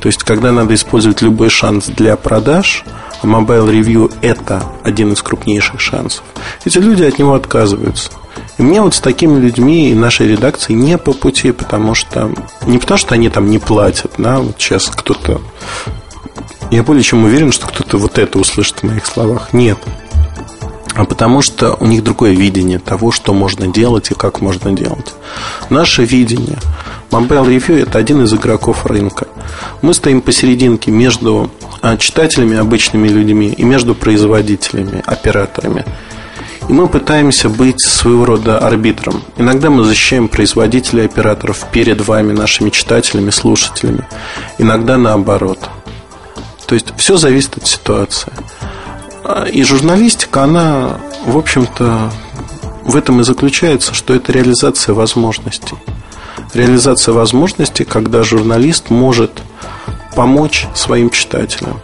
То 0.00 0.08
есть, 0.08 0.22
когда 0.22 0.52
надо 0.52 0.74
использовать 0.74 1.22
любой 1.22 1.48
шанс 1.48 1.86
для 1.86 2.16
продаж, 2.16 2.84
а 3.22 3.26
Mobile 3.26 3.70
Review 3.70 4.12
это 4.20 4.62
один 4.82 5.12
из 5.12 5.22
крупнейших 5.22 5.80
шансов, 5.80 6.24
эти 6.64 6.78
люди 6.78 7.02
от 7.04 7.18
него 7.18 7.34
отказываются. 7.34 8.10
И 8.58 8.62
мне 8.62 8.80
вот 8.80 8.94
с 8.94 9.00
такими 9.00 9.38
людьми 9.38 9.90
и 9.90 9.94
нашей 9.94 10.28
редакции 10.28 10.72
не 10.72 10.98
по 10.98 11.12
пути, 11.12 11.52
потому 11.52 11.94
что 11.94 12.32
не 12.66 12.78
потому, 12.78 12.98
что 12.98 13.14
они 13.14 13.28
там 13.28 13.50
не 13.50 13.58
платят, 13.58 14.12
да, 14.18 14.38
вот 14.38 14.56
сейчас 14.58 14.88
кто-то 14.88 15.40
я 16.70 16.82
более 16.82 17.02
чем 17.02 17.24
уверен, 17.24 17.52
что 17.52 17.66
кто-то 17.66 17.98
вот 17.98 18.18
это 18.18 18.38
услышит 18.38 18.78
в 18.78 18.82
моих 18.84 19.04
словах. 19.04 19.52
Нет. 19.52 19.78
А 20.94 21.04
потому 21.04 21.42
что 21.42 21.76
у 21.78 21.86
них 21.86 22.02
другое 22.02 22.32
видение 22.32 22.78
того, 22.78 23.12
что 23.12 23.34
можно 23.34 23.66
делать 23.66 24.10
и 24.10 24.14
как 24.14 24.40
можно 24.40 24.72
делать. 24.72 25.12
Наше 25.68 26.04
видение 26.04 26.58
Mobile 27.12 27.46
Review– 27.46 27.82
это 27.82 27.98
один 27.98 28.24
из 28.24 28.32
игроков 28.32 28.86
рынка. 28.86 29.28
Мы 29.82 29.92
стоим 29.92 30.22
посерединке 30.22 30.90
между 30.90 31.50
а, 31.82 31.98
читателями, 31.98 32.56
обычными 32.56 33.06
людьми 33.06 33.48
и 33.48 33.64
между 33.64 33.94
производителями, 33.94 35.02
операторами. 35.04 35.84
И 36.70 36.72
мы 36.72 36.88
пытаемся 36.88 37.50
быть 37.50 37.82
своего 37.82 38.24
рода 38.24 38.58
арбитром. 38.58 39.22
Иногда 39.36 39.68
мы 39.68 39.84
защищаем 39.84 40.28
производителей 40.28 41.04
операторов 41.04 41.66
перед 41.70 42.00
вами, 42.00 42.32
нашими 42.32 42.70
читателями, 42.70 43.28
слушателями. 43.28 44.08
Иногда 44.56 44.96
наоборот. 44.96 45.58
То 46.66 46.74
есть 46.74 46.94
все 46.96 47.18
зависит 47.18 47.58
от 47.58 47.66
ситуации. 47.66 48.32
А, 49.22 49.44
и 49.44 49.62
журналистика, 49.64 50.44
она, 50.44 50.98
в 51.26 51.36
общем-то, 51.36 52.10
в 52.84 52.96
этом 52.96 53.20
и 53.20 53.24
заключается, 53.24 53.92
что 53.92 54.14
это 54.14 54.32
реализация 54.32 54.94
возможностей. 54.94 55.76
Реализация 56.54 57.12
возможностей, 57.12 57.84
когда 57.84 58.22
журналист 58.22 58.90
может 58.90 59.42
помочь 60.14 60.66
своим 60.74 61.10
читателям, 61.10 61.80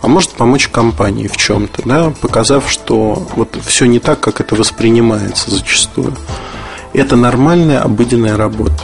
а 0.00 0.08
может 0.08 0.32
помочь 0.32 0.68
компании 0.68 1.28
в 1.28 1.36
чем-то, 1.36 1.82
да, 1.84 2.12
показав, 2.20 2.70
что 2.70 3.26
вот 3.36 3.56
все 3.64 3.86
не 3.86 3.98
так, 3.98 4.20
как 4.20 4.40
это 4.40 4.54
воспринимается 4.54 5.50
зачастую. 5.50 6.14
Это 6.92 7.16
нормальная 7.16 7.80
обыденная 7.80 8.36
работа. 8.36 8.82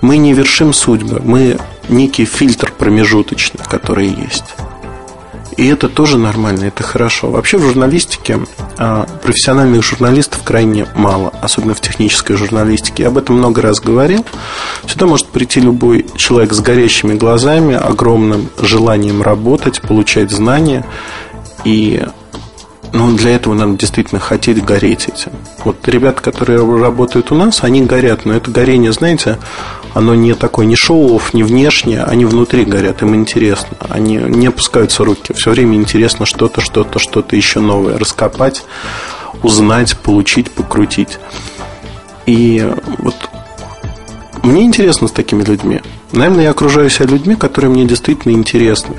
Мы 0.00 0.16
не 0.16 0.32
вершим 0.32 0.72
судьбы, 0.72 1.20
мы 1.24 1.58
некий 1.88 2.24
фильтр 2.24 2.72
промежуточный, 2.76 3.64
который 3.68 4.08
есть. 4.08 4.54
И 5.58 5.66
это 5.66 5.88
тоже 5.88 6.18
нормально, 6.18 6.66
это 6.66 6.84
хорошо. 6.84 7.30
Вообще 7.30 7.58
в 7.58 7.62
журналистике 7.62 8.38
а, 8.78 9.08
профессиональных 9.24 9.82
журналистов 9.82 10.44
крайне 10.44 10.86
мало, 10.94 11.32
особенно 11.42 11.74
в 11.74 11.80
технической 11.80 12.36
журналистике. 12.36 13.02
Я 13.02 13.08
об 13.08 13.18
этом 13.18 13.38
много 13.38 13.60
раз 13.60 13.80
говорил. 13.80 14.24
Сюда 14.86 15.06
может 15.06 15.26
прийти 15.26 15.58
любой 15.58 16.06
человек 16.14 16.52
с 16.52 16.60
горящими 16.60 17.14
глазами, 17.14 17.74
огромным 17.74 18.50
желанием 18.62 19.20
работать, 19.20 19.80
получать 19.82 20.30
знания. 20.30 20.86
И 21.64 22.04
ну, 22.92 23.16
для 23.16 23.34
этого 23.34 23.54
надо 23.54 23.76
действительно 23.76 24.20
хотеть 24.20 24.64
гореть 24.64 25.08
этим. 25.08 25.32
Вот 25.64 25.76
ребята, 25.88 26.22
которые 26.22 26.58
работают 26.80 27.32
у 27.32 27.34
нас, 27.34 27.64
они 27.64 27.82
горят, 27.82 28.24
но 28.24 28.34
это 28.34 28.52
горение, 28.52 28.92
знаете, 28.92 29.38
оно 29.94 30.14
не 30.14 30.34
такое, 30.34 30.66
не 30.66 30.76
шоу 30.76 31.20
не 31.32 31.42
внешнее, 31.42 32.04
они 32.04 32.24
внутри 32.24 32.64
горят, 32.64 33.02
им 33.02 33.14
интересно. 33.14 33.76
Они 33.88 34.16
не 34.16 34.46
опускаются 34.46 35.04
руки. 35.04 35.32
Все 35.32 35.50
время 35.50 35.76
интересно 35.76 36.26
что-то, 36.26 36.60
что-то, 36.60 36.98
что-то 36.98 37.36
еще 37.36 37.60
новое. 37.60 37.98
Раскопать, 37.98 38.64
узнать, 39.42 39.96
получить, 39.98 40.50
покрутить. 40.50 41.18
И 42.26 42.70
вот 42.98 43.16
мне 44.42 44.62
интересно 44.62 45.08
с 45.08 45.12
такими 45.12 45.42
людьми. 45.42 45.80
Наверное, 46.12 46.44
я 46.44 46.50
окружаю 46.50 46.90
себя 46.90 47.06
людьми, 47.06 47.34
которые 47.36 47.70
мне 47.70 47.84
действительно 47.84 48.32
интересны. 48.32 48.96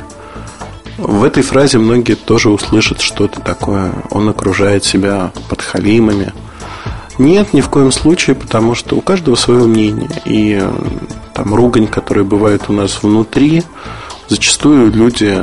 В 0.97 1.23
этой 1.23 1.43
фразе 1.43 1.78
многие 1.78 2.15
тоже 2.15 2.49
услышат 2.49 2.99
что-то 2.99 3.39
такое. 3.39 3.93
Он 4.12 4.28
окружает 4.30 4.84
себя 4.84 5.32
подхалимами, 5.49 6.34
нет, 7.19 7.53
ни 7.53 7.62
в 7.62 7.69
коем 7.69 7.91
случае, 7.91 8.36
потому 8.36 8.75
что 8.75 8.95
у 8.95 9.01
каждого 9.01 9.36
свое 9.36 9.65
мнение. 9.65 10.10
И 10.25 10.58
э, 10.60 10.71
там 11.34 11.53
ругань, 11.53 11.88
которая 11.88 12.23
бывает 12.23 12.63
у 12.69 12.73
нас 12.73 13.03
внутри, 13.03 13.63
зачастую 14.29 14.91
люди 14.91 15.38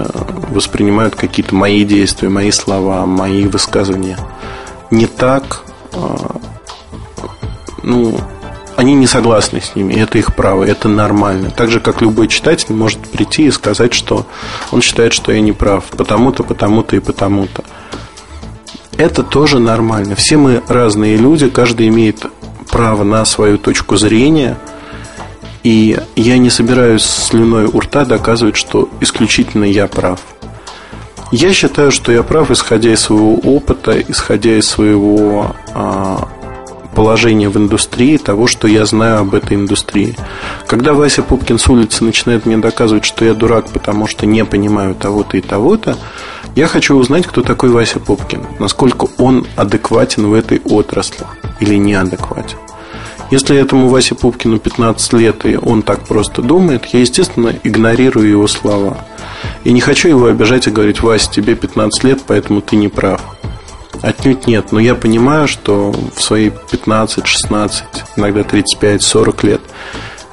воспринимают 0.51 1.15
какие-то 1.15 1.55
мои 1.55 1.85
действия, 1.85 2.31
мои 2.31 2.51
слова, 2.51 3.05
мои 3.05 3.47
высказывания 3.47 4.19
не 4.91 5.07
так. 5.07 5.63
А, 5.93 6.37
ну, 7.83 8.19
они 8.77 8.95
не 8.95 9.07
согласны 9.07 9.61
с 9.61 9.75
ними, 9.75 9.95
это 9.95 10.19
их 10.19 10.35
право, 10.35 10.65
это 10.65 10.89
нормально. 10.89 11.51
Так 11.51 11.71
же, 11.71 11.81
как 11.81 12.01
любой 12.01 12.29
читатель 12.29 12.75
может 12.75 13.01
прийти 13.01 13.47
и 13.47 13.51
сказать, 13.51 13.93
что 13.93 14.27
он 14.71 14.83
считает, 14.83 15.13
что 15.13 15.33
я 15.33 15.41
не 15.41 15.53
прав, 15.53 15.85
потому-то, 15.97 16.43
потому-то 16.43 16.97
и 16.97 17.01
потому-то 17.01 17.65
это 18.99 19.23
тоже 19.23 19.59
нормально. 19.59 20.15
Все 20.17 20.37
мы 20.37 20.63
разные 20.69 21.17
люди, 21.17 21.49
каждый 21.49 21.89
имеет 21.89 22.27
право 22.71 23.05
на 23.05 23.25
свою 23.25 23.59
точку 23.59 23.97
зрения. 23.97 24.57
И 25.63 25.99
я 26.15 26.39
не 26.39 26.51
собираюсь 26.51 27.03
слюной 27.03 27.65
у 27.65 27.81
рта 27.81 28.05
доказывать, 28.05 28.57
что 28.57 28.89
исключительно 29.01 29.65
я 29.65 29.89
прав. 29.89 30.21
Я 31.33 31.53
считаю, 31.53 31.91
что 31.91 32.13
я 32.13 32.23
прав, 32.23 32.51
исходя 32.53 32.93
из 32.93 33.01
своего 33.01 33.35
опыта, 33.35 34.01
исходя 34.01 34.57
из 34.57 34.69
своего 34.69 35.57
а, 35.75 36.29
положения 36.95 37.49
в 37.49 37.57
индустрии, 37.57 38.17
того, 38.17 38.47
что 38.47 38.69
я 38.69 38.87
знаю 38.87 39.21
об 39.21 39.35
этой 39.35 39.57
индустрии. 39.57 40.17
Когда 40.69 40.95
Вася 40.95 41.23
Пупкин 41.23 41.59
с 41.59 41.69
улицы 41.69 42.05
начинает 42.05 42.47
мне 42.47 42.57
доказывать, 42.59 43.05
что 43.05 43.25
я 43.25 43.35
дурак, 43.35 43.69
потому 43.69 44.07
что 44.07 44.25
не 44.25 44.45
понимаю 44.45 44.95
того-то 44.95 45.37
и 45.37 45.41
того-то, 45.41 45.97
я 46.57 46.67
хочу 46.67 46.97
узнать, 46.97 47.27
кто 47.27 47.43
такой 47.43 47.71
Вася 47.71 48.01
Попкин, 48.01 48.47
насколько 48.59 49.09
он 49.19 49.47
адекватен 49.57 50.27
в 50.27 50.33
этой 50.33 50.61
отрасли 50.65 51.27
или 51.61 51.77
неадекватен. 51.77 52.59
Если 53.31 53.57
этому 53.57 53.89
Васе 53.89 54.15
Пупкину 54.15 54.59
15 54.59 55.13
лет, 55.15 55.45
и 55.47 55.57
он 55.57 55.83
так 55.83 56.07
просто 56.07 56.43
думает, 56.43 56.87
я, 56.87 57.01
естественно, 57.01 57.53
игнорирую 57.65 58.29
его 58.29 58.47
слова. 58.47 59.05
И 59.65 59.73
не 59.73 59.81
хочу 59.81 60.09
его 60.09 60.27
обижать 60.27 60.69
и 60.69 60.71
говорить, 60.71 61.03
Вася, 61.03 61.31
тебе 61.31 61.57
15 61.57 62.05
лет, 62.05 62.21
поэтому 62.25 62.61
ты 62.61 62.77
не 62.77 62.89
прав. 62.89 63.21
Отнюдь 64.01 64.47
нет, 64.47 64.71
но 64.71 64.79
я 64.79 64.95
понимаю, 64.95 65.49
что 65.49 65.93
в 66.15 66.23
свои 66.23 66.51
15, 66.71 67.27
16, 67.27 67.85
иногда 68.17 68.45
35, 68.45 69.03
40 69.03 69.45
лет 69.45 69.61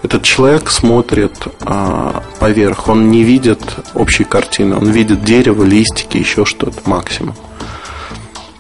этот 0.03 0.23
человек 0.23 0.69
смотрит 0.69 1.47
а, 1.61 2.23
поверх, 2.39 2.89
он 2.89 3.09
не 3.09 3.23
видит 3.23 3.61
общей 3.93 4.25
картины, 4.25 4.75
он 4.75 4.91
видит 4.91 5.23
дерево, 5.23 5.63
листики, 5.63 6.17
еще 6.17 6.43
что-то 6.45 6.77
максимум. 6.85 7.35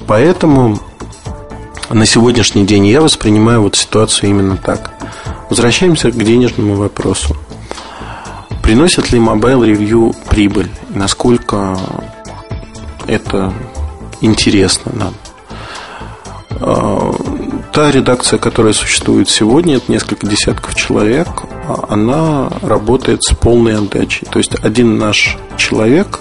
Поэтому 0.07 0.79
на 1.89 2.05
сегодняшний 2.05 2.65
день 2.65 2.87
я 2.87 3.01
воспринимаю 3.01 3.61
вот 3.61 3.75
ситуацию 3.75 4.29
именно 4.29 4.55
так. 4.57 4.93
Возвращаемся 5.49 6.11
к 6.11 6.15
денежному 6.15 6.75
вопросу. 6.75 7.35
Приносит 8.63 9.11
ли 9.11 9.19
Mobile 9.19 9.69
Review 9.69 10.15
прибыль? 10.29 10.71
Насколько 10.89 11.77
это 13.05 13.53
интересно 14.21 14.93
нам? 14.95 15.13
Та 17.73 17.89
редакция, 17.89 18.37
которая 18.37 18.73
существует 18.73 19.31
сегодня, 19.31 19.77
это 19.77 19.91
несколько 19.91 20.27
десятков 20.27 20.75
человек, 20.75 21.27
она 21.89 22.47
работает 22.61 23.23
с 23.23 23.33
полной 23.33 23.75
отдачей. 23.75 24.27
То 24.29 24.37
есть 24.37 24.53
один 24.63 24.99
наш 24.99 25.39
человек 25.57 26.19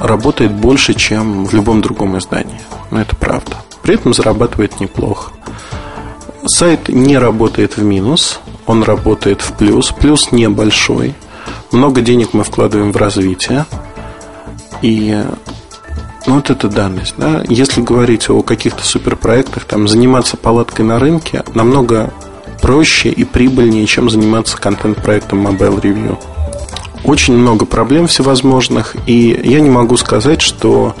работает 0.00 0.50
больше, 0.50 0.94
чем 0.94 1.46
в 1.46 1.54
любом 1.54 1.82
другом 1.82 2.18
издании. 2.18 2.60
Но 2.90 3.00
это 3.00 3.14
правда. 3.14 3.58
При 3.82 3.94
этом 3.94 4.12
зарабатывает 4.12 4.80
неплохо. 4.80 5.30
Сайт 6.46 6.88
не 6.88 7.16
работает 7.16 7.76
в 7.76 7.84
минус, 7.84 8.40
он 8.66 8.82
работает 8.82 9.40
в 9.40 9.52
плюс. 9.52 9.92
Плюс 9.92 10.32
небольшой. 10.32 11.14
Много 11.70 12.00
денег 12.00 12.30
мы 12.32 12.42
вкладываем 12.42 12.90
в 12.90 12.96
развитие. 12.96 13.66
И 14.82 15.24
ну, 15.24 15.36
вот 16.26 16.50
это 16.50 16.68
данность. 16.68 17.14
Да? 17.16 17.42
Если 17.48 17.80
говорить 17.80 18.28
о 18.30 18.42
каких-то 18.42 18.84
суперпроектах, 18.84 19.64
там 19.64 19.88
заниматься 19.88 20.36
палаткой 20.36 20.84
на 20.84 20.98
рынке 20.98 21.44
намного 21.54 22.12
проще 22.60 23.10
и 23.10 23.24
прибыльнее, 23.24 23.86
чем 23.86 24.10
заниматься 24.10 24.56
контент-проектом 24.58 25.46
Mobile 25.46 25.80
Review. 25.80 26.18
Очень 27.04 27.36
много 27.36 27.64
проблем 27.64 28.08
всевозможных, 28.08 28.96
и 29.06 29.40
я 29.44 29.60
не 29.60 29.70
могу 29.70 29.96
сказать, 29.96 30.42
что 30.42 30.96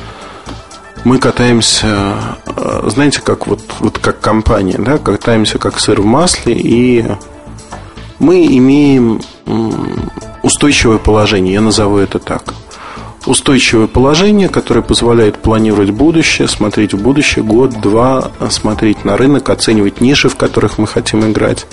мы 1.04 1.18
катаемся, 1.18 2.36
э, 2.46 2.88
знаете, 2.88 3.20
как 3.20 3.46
вот, 3.48 3.60
вот 3.80 3.98
как 3.98 4.20
компания, 4.20 4.76
да, 4.78 4.98
катаемся 4.98 5.58
как 5.58 5.80
сыр 5.80 6.00
в 6.00 6.04
масле, 6.04 6.54
и 6.54 7.04
мы 8.20 8.46
имеем 8.46 9.20
устойчивое 10.42 10.98
положение, 10.98 11.54
я 11.54 11.60
назову 11.60 11.98
это 11.98 12.20
так– 12.20 12.54
устойчивое 13.26 13.86
положение, 13.86 14.48
которое 14.48 14.82
позволяет 14.82 15.38
планировать 15.38 15.90
будущее, 15.90 16.48
смотреть 16.48 16.94
в 16.94 17.02
будущее 17.02 17.44
год, 17.44 17.80
два, 17.80 18.30
смотреть 18.50 19.04
на 19.04 19.16
рынок, 19.16 19.48
оценивать 19.50 20.00
ниши, 20.00 20.28
в 20.28 20.36
которых 20.36 20.78
мы 20.78 20.86
хотим 20.86 21.30
играть, 21.30 21.66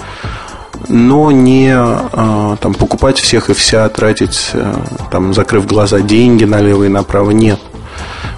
но 0.89 1.31
не 1.31 1.71
а, 1.73 2.57
там, 2.57 2.73
покупать 2.73 3.19
всех 3.19 3.49
и 3.49 3.53
вся, 3.53 3.87
тратить, 3.89 4.51
а, 4.53 4.81
там, 5.11 5.33
закрыв 5.33 5.65
глаза, 5.67 6.01
деньги 6.01 6.43
налево 6.43 6.83
и 6.85 6.89
направо. 6.89 7.31
Нет. 7.31 7.59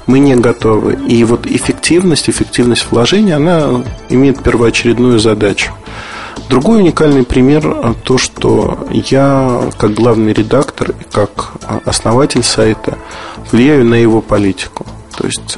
Мы 0.05 0.19
не 0.19 0.35
готовы. 0.35 0.93
И 1.07 1.23
вот 1.25 1.45
эффективность, 1.45 2.29
эффективность 2.29 2.87
вложения, 2.91 3.35
она 3.35 3.83
имеет 4.09 4.41
первоочередную 4.41 5.19
задачу– 5.19 5.73
Другой 6.49 6.79
уникальный 6.79 7.23
пример 7.23 7.67
а, 7.67 7.93
то, 7.93 8.17
что 8.17 8.87
я 8.91 9.69
как 9.77 9.93
главный 9.93 10.33
редактор 10.33 10.91
и 10.91 11.03
как 11.11 11.53
а, 11.63 11.81
основатель 11.85 12.43
сайта 12.43 12.97
влияю 13.51 13.85
на 13.85 13.95
его 13.95 14.21
политику. 14.21 14.85
То 15.17 15.25
есть 15.27 15.57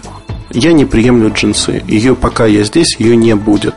я 0.49 0.73
не 0.73 0.85
приемлю 0.85 1.31
джинсы. 1.31 1.83
Ее 1.87 2.15
пока 2.15 2.45
я 2.45 2.63
здесь, 2.63 2.95
ее 2.97 3.15
не 3.15 3.35
будет. 3.35 3.75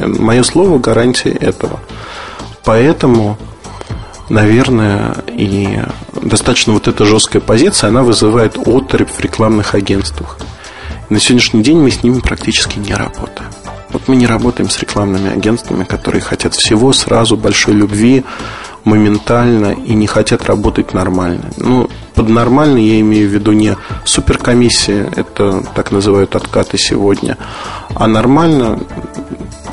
Мое 0.00 0.42
слово 0.42 0.78
гарантия 0.78 1.30
этого. 1.30 1.78
Поэтому, 2.64 3.38
наверное, 4.28 5.14
и 5.28 5.80
достаточно 6.20 6.72
вот 6.72 6.88
эта 6.88 7.04
жесткая 7.04 7.40
позиция, 7.40 7.88
она 7.88 8.02
вызывает 8.02 8.58
отрыв 8.58 9.10
в 9.10 9.20
рекламных 9.20 9.74
агентствах. 9.74 10.38
На 11.10 11.20
сегодняшний 11.20 11.62
день 11.62 11.78
мы 11.78 11.90
с 11.90 12.02
ними 12.02 12.20
практически 12.20 12.78
не 12.78 12.94
работаем. 12.94 13.50
Вот 13.92 14.06
мы 14.06 14.16
не 14.16 14.26
работаем 14.26 14.70
с 14.70 14.78
рекламными 14.78 15.32
агентствами, 15.32 15.84
которые 15.84 16.22
хотят 16.22 16.54
всего 16.54 16.92
сразу, 16.92 17.36
большой 17.36 17.74
любви, 17.74 18.24
моментально 18.84 19.72
и 19.72 19.94
не 19.94 20.06
хотят 20.06 20.44
работать 20.44 20.94
нормально. 20.94 21.50
Ну, 21.56 21.88
под 22.14 22.28
нормально 22.28 22.78
я 22.78 23.00
имею 23.00 23.28
в 23.28 23.32
виду 23.32 23.52
не 23.52 23.76
суперкомиссия, 24.04 25.10
это 25.16 25.64
так 25.74 25.90
называют 25.90 26.36
откаты 26.36 26.78
сегодня, 26.78 27.36
а 27.94 28.06
нормально, 28.06 28.78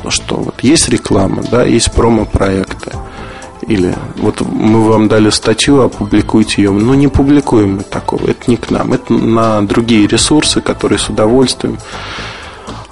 что 0.08 0.36
вот 0.36 0.62
есть 0.62 0.88
реклама, 0.88 1.42
да, 1.50 1.64
есть 1.64 1.92
промо-проекты. 1.92 2.92
Или 3.66 3.94
вот 4.16 4.40
мы 4.40 4.82
вам 4.82 5.08
дали 5.08 5.28
статью, 5.28 5.82
опубликуйте 5.82 6.62
ее. 6.62 6.70
Но 6.70 6.94
не 6.94 7.08
публикуем 7.08 7.76
мы 7.76 7.82
такого. 7.82 8.26
Это 8.26 8.50
не 8.50 8.56
к 8.56 8.70
нам. 8.70 8.94
Это 8.94 9.12
на 9.12 9.60
другие 9.60 10.06
ресурсы, 10.06 10.62
которые 10.62 10.98
с 10.98 11.10
удовольствием 11.10 11.78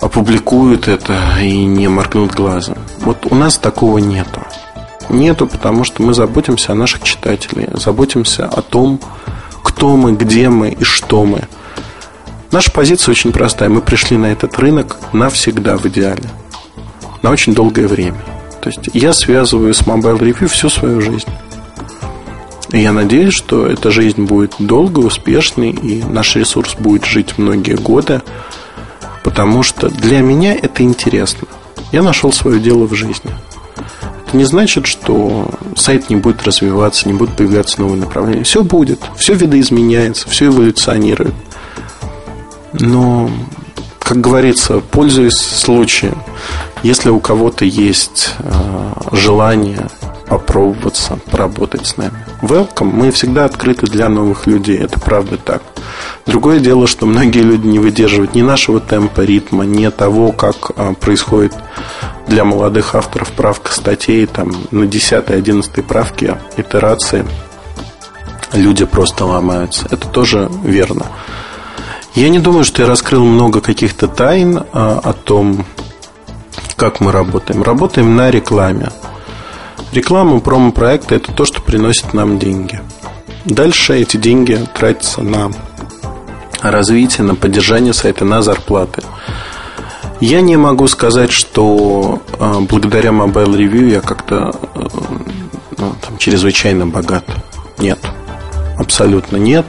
опубликуют 0.00 0.88
это 0.88 1.38
и 1.40 1.64
не 1.64 1.88
моргнут 1.88 2.34
глазом. 2.34 2.78
Вот 3.00 3.26
у 3.30 3.34
нас 3.34 3.58
такого 3.58 3.98
нету. 3.98 4.42
Нету, 5.08 5.46
потому 5.46 5.84
что 5.84 6.02
мы 6.02 6.14
заботимся 6.14 6.72
о 6.72 6.74
наших 6.74 7.02
читателях, 7.02 7.78
заботимся 7.78 8.46
о 8.46 8.60
том, 8.62 9.00
кто 9.62 9.96
мы, 9.96 10.12
где 10.12 10.48
мы 10.48 10.70
и 10.70 10.84
что 10.84 11.24
мы. 11.24 11.42
Наша 12.50 12.70
позиция 12.70 13.12
очень 13.12 13.32
простая. 13.32 13.68
Мы 13.68 13.80
пришли 13.80 14.16
на 14.16 14.26
этот 14.26 14.58
рынок 14.58 14.96
навсегда 15.12 15.76
в 15.76 15.86
идеале. 15.86 16.24
На 17.22 17.30
очень 17.30 17.54
долгое 17.54 17.86
время. 17.86 18.18
То 18.60 18.70
есть 18.70 18.88
я 18.94 19.12
связываю 19.12 19.74
с 19.74 19.82
Mobile 19.82 20.18
Review 20.18 20.48
всю 20.48 20.68
свою 20.68 21.00
жизнь. 21.00 21.28
И 22.72 22.80
я 22.80 22.92
надеюсь, 22.92 23.34
что 23.34 23.66
эта 23.66 23.90
жизнь 23.90 24.24
будет 24.24 24.54
долгой, 24.58 25.06
успешной, 25.06 25.70
и 25.70 26.02
наш 26.02 26.34
ресурс 26.36 26.74
будет 26.74 27.04
жить 27.04 27.38
многие 27.38 27.76
годы, 27.76 28.22
потому 29.26 29.64
что 29.64 29.88
для 29.88 30.20
меня 30.20 30.54
это 30.54 30.84
интересно. 30.84 31.48
Я 31.90 32.04
нашел 32.04 32.32
свое 32.32 32.60
дело 32.60 32.86
в 32.86 32.94
жизни. 32.94 33.32
Это 34.24 34.36
не 34.36 34.44
значит, 34.44 34.86
что 34.86 35.50
сайт 35.74 36.10
не 36.10 36.14
будет 36.14 36.44
развиваться, 36.44 37.08
не 37.08 37.14
будут 37.14 37.34
появляться 37.34 37.80
новые 37.80 37.98
направления. 37.98 38.44
Все 38.44 38.62
будет, 38.62 39.00
все 39.16 39.34
видоизменяется, 39.34 40.28
все 40.28 40.46
эволюционирует. 40.46 41.34
Но, 42.74 43.28
как 43.98 44.20
говорится, 44.20 44.78
пользуясь 44.92 45.34
случаем, 45.34 46.16
если 46.84 47.10
у 47.10 47.18
кого-то 47.18 47.64
есть 47.64 48.32
э, 48.38 48.92
желание 49.10 49.88
попробоваться, 50.28 51.18
поработать 51.30 51.86
с 51.86 51.96
нами. 51.96 52.12
Welcome. 52.42 52.90
Мы 52.92 53.10
всегда 53.10 53.44
открыты 53.44 53.86
для 53.86 54.08
новых 54.08 54.46
людей. 54.46 54.78
Это 54.78 54.98
правда 54.98 55.36
так. 55.36 55.62
Другое 56.26 56.58
дело, 56.58 56.86
что 56.86 57.06
многие 57.06 57.42
люди 57.42 57.66
не 57.66 57.78
выдерживают 57.78 58.34
ни 58.34 58.42
нашего 58.42 58.80
темпа, 58.80 59.20
ритма, 59.20 59.64
ни 59.64 59.88
того, 59.88 60.32
как 60.32 60.72
а, 60.76 60.94
происходит 60.94 61.54
для 62.26 62.44
молодых 62.44 62.94
авторов 62.94 63.30
правка 63.32 63.72
статей 63.72 64.26
там, 64.26 64.52
на 64.70 64.84
10-11 64.84 65.82
правке 65.82 66.38
итерации. 66.56 67.24
Люди 68.52 68.84
просто 68.84 69.24
ломаются. 69.24 69.86
Это 69.90 70.08
тоже 70.08 70.50
верно. 70.64 71.06
Я 72.14 72.28
не 72.30 72.38
думаю, 72.38 72.64
что 72.64 72.82
я 72.82 72.88
раскрыл 72.88 73.24
много 73.24 73.60
каких-то 73.60 74.08
тайн 74.08 74.62
а, 74.72 75.00
о 75.02 75.12
том, 75.12 75.64
как 76.76 77.00
мы 77.00 77.12
работаем. 77.12 77.62
Работаем 77.62 78.16
на 78.16 78.30
рекламе. 78.30 78.90
Реклама 79.92 80.40
промо-проекта– 80.40 81.14
это 81.16 81.32
то, 81.32 81.44
что 81.44 81.60
приносит 81.60 82.12
нам 82.12 82.38
деньги. 82.38 82.80
Дальше 83.44 83.96
эти 83.96 84.16
деньги 84.16 84.60
тратятся 84.74 85.22
на 85.22 85.50
развитие, 86.60 87.24
на 87.24 87.34
поддержание 87.34 87.92
сайта, 87.92 88.24
на 88.24 88.42
зарплаты. 88.42 89.02
Я 90.20 90.40
не 90.40 90.56
могу 90.56 90.88
сказать, 90.88 91.30
что 91.30 92.22
э, 92.38 92.60
благодаря 92.68 93.10
Mobile 93.10 93.56
Review 93.56 93.90
я 93.90 94.00
как-то 94.00 94.58
э, 94.74 94.88
ну, 95.78 95.94
там, 96.00 96.18
чрезвычайно 96.18 96.86
богат. 96.86 97.24
Нет. 97.78 97.98
Абсолютно 98.78 99.36
нет. 99.36 99.66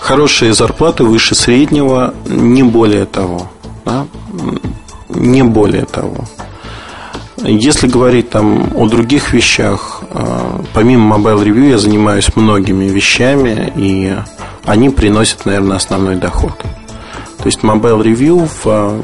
Хорошие 0.00 0.54
зарплаты 0.54 1.04
выше 1.04 1.34
среднего, 1.34 2.14
не 2.26 2.62
более 2.62 3.04
того. 3.04 3.50
Да? 3.84 4.06
Не 5.10 5.42
более 5.42 5.84
того. 5.84 6.24
Если 7.44 7.88
говорить 7.88 8.30
там 8.30 8.72
о 8.76 8.86
других 8.86 9.32
вещах, 9.32 10.04
э, 10.10 10.62
помимо 10.72 11.16
Mobile 11.16 11.44
Review 11.44 11.70
я 11.70 11.78
занимаюсь 11.78 12.34
многими 12.36 12.84
вещами, 12.84 13.72
и 13.74 14.16
они 14.64 14.90
приносят, 14.90 15.44
наверное, 15.44 15.76
основной 15.76 16.16
доход. 16.16 16.52
То 17.38 17.46
есть 17.46 17.60
Mobile 17.60 18.00
Review 18.02 18.46
в 18.46 18.66
э, 18.66 19.00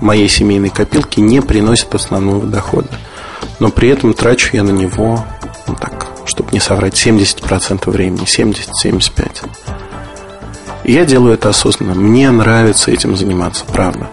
моей 0.00 0.28
семейной 0.28 0.70
копилке 0.70 1.20
не 1.20 1.40
приносит 1.40 1.94
основного 1.94 2.44
дохода. 2.44 2.88
Но 3.60 3.70
при 3.70 3.90
этом 3.90 4.14
трачу 4.14 4.56
я 4.56 4.64
на 4.64 4.70
него, 4.70 5.24
ну 5.68 5.76
так, 5.76 6.08
чтобы 6.26 6.50
не 6.52 6.58
соврать, 6.58 6.94
70% 6.94 7.88
времени, 7.88 8.24
70-75%. 8.24 9.48
И 10.82 10.92
я 10.92 11.04
делаю 11.04 11.34
это 11.34 11.50
осознанно. 11.50 11.94
Мне 11.94 12.30
нравится 12.30 12.90
этим 12.90 13.16
заниматься, 13.16 13.64
правда. 13.64 14.10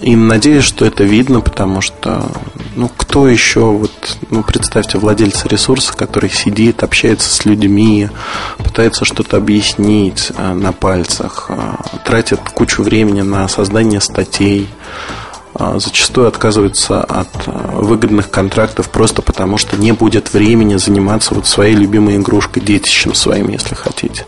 И 0.00 0.14
надеюсь, 0.14 0.64
что 0.64 0.84
это 0.84 1.04
видно, 1.04 1.40
потому 1.40 1.80
что, 1.80 2.30
ну, 2.74 2.90
кто 2.94 3.28
еще, 3.28 3.60
вот, 3.60 4.18
ну, 4.30 4.42
представьте, 4.42 4.98
владельца 4.98 5.48
ресурса, 5.48 5.94
который 5.94 6.28
сидит, 6.28 6.82
общается 6.82 7.30
с 7.30 7.46
людьми, 7.46 8.10
пытается 8.58 9.06
что-то 9.06 9.38
объяснить 9.38 10.32
а, 10.36 10.52
на 10.52 10.72
пальцах, 10.72 11.46
а, 11.48 11.80
тратит 12.04 12.40
кучу 12.52 12.82
времени 12.82 13.22
на 13.22 13.48
создание 13.48 14.02
статей, 14.02 14.68
а, 15.54 15.78
зачастую 15.78 16.28
отказывается 16.28 17.02
от 17.02 17.46
выгодных 17.46 18.30
контрактов 18.30 18.90
просто 18.90 19.22
потому, 19.22 19.56
что 19.56 19.78
не 19.78 19.92
будет 19.92 20.34
времени 20.34 20.76
заниматься 20.76 21.34
вот 21.34 21.46
своей 21.46 21.74
любимой 21.74 22.16
игрушкой, 22.16 22.62
детищем 22.62 23.14
своим, 23.14 23.48
если 23.48 23.74
хотите. 23.74 24.26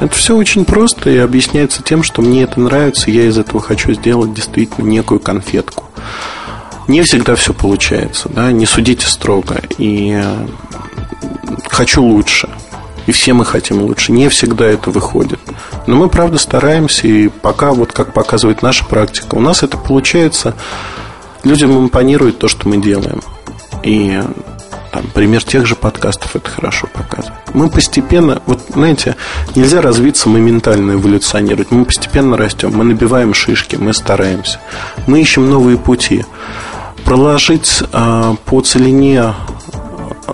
Это 0.00 0.14
все 0.14 0.36
очень 0.36 0.64
просто 0.64 1.10
и 1.10 1.18
объясняется 1.18 1.82
тем, 1.82 2.02
что 2.02 2.20
мне 2.20 2.42
это 2.42 2.60
нравится, 2.60 3.10
и 3.10 3.14
я 3.14 3.26
из 3.26 3.38
этого 3.38 3.60
хочу 3.60 3.92
сделать 3.92 4.34
действительно 4.34 4.86
некую 4.86 5.20
конфетку. 5.20 5.84
Не 6.88 7.02
всегда 7.02 7.34
все 7.36 7.54
получается, 7.54 8.28
да, 8.28 8.52
не 8.52 8.66
судите 8.66 9.06
строго. 9.06 9.60
И 9.78 10.20
э, 10.22 10.46
хочу 11.68 12.02
лучше. 12.02 12.48
И 13.06 13.12
все 13.12 13.32
мы 13.32 13.44
хотим 13.44 13.82
лучше. 13.82 14.12
Не 14.12 14.28
всегда 14.28 14.66
это 14.66 14.90
выходит. 14.90 15.40
Но 15.86 15.96
мы, 15.96 16.08
правда, 16.08 16.38
стараемся, 16.38 17.06
и 17.06 17.28
пока, 17.28 17.72
вот 17.72 17.92
как 17.92 18.12
показывает 18.12 18.62
наша 18.62 18.84
практика, 18.84 19.34
у 19.34 19.40
нас 19.40 19.62
это 19.62 19.76
получается. 19.76 20.54
Людям 21.42 21.78
импонирует 21.78 22.38
то, 22.38 22.48
что 22.48 22.68
мы 22.68 22.78
делаем. 22.78 23.20
И 23.82 24.22
там, 24.94 25.06
пример 25.12 25.42
тех 25.42 25.66
же 25.66 25.74
подкастов 25.74 26.36
это 26.36 26.48
хорошо 26.48 26.86
показывает. 26.86 27.40
Мы 27.52 27.68
постепенно, 27.68 28.40
вот 28.46 28.60
знаете, 28.68 29.16
нельзя 29.56 29.80
развиться 29.80 30.28
моментально 30.28 30.92
эволюционировать. 30.92 31.72
Мы 31.72 31.84
постепенно 31.84 32.36
растем, 32.36 32.72
мы 32.76 32.84
набиваем 32.84 33.34
шишки, 33.34 33.74
мы 33.74 33.92
стараемся. 33.92 34.60
Мы 35.08 35.20
ищем 35.20 35.50
новые 35.50 35.78
пути. 35.78 36.24
Проложить 37.04 37.82
э, 37.92 38.34
по 38.44 38.60
целине 38.60 39.34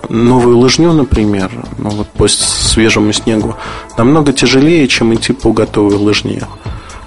новую 0.09 0.59
лыжню, 0.59 0.93
например, 0.93 1.49
ну 1.79 1.89
вот 1.89 2.07
по 2.09 2.27
свежему 2.27 3.13
снегу, 3.13 3.55
намного 3.97 4.31
тяжелее, 4.31 4.87
чем 4.87 5.11
идти 5.15 5.33
по 5.33 5.53
готовой 5.53 5.95
лыжне. 5.95 6.43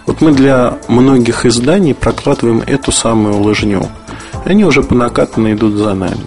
Вот 0.07 0.21
мы 0.21 0.33
для 0.33 0.77
многих 0.88 1.47
изданий 1.47 1.95
прокладываем 1.95 2.64
эту 2.67 2.90
самую 2.90 3.40
лыжню. 3.40 3.88
И 4.45 4.49
они 4.49 4.64
уже 4.64 4.83
по 4.83 4.97
накатанной 4.97 5.55
идут 5.55 5.75
за 5.75 5.95
нами. 5.95 6.27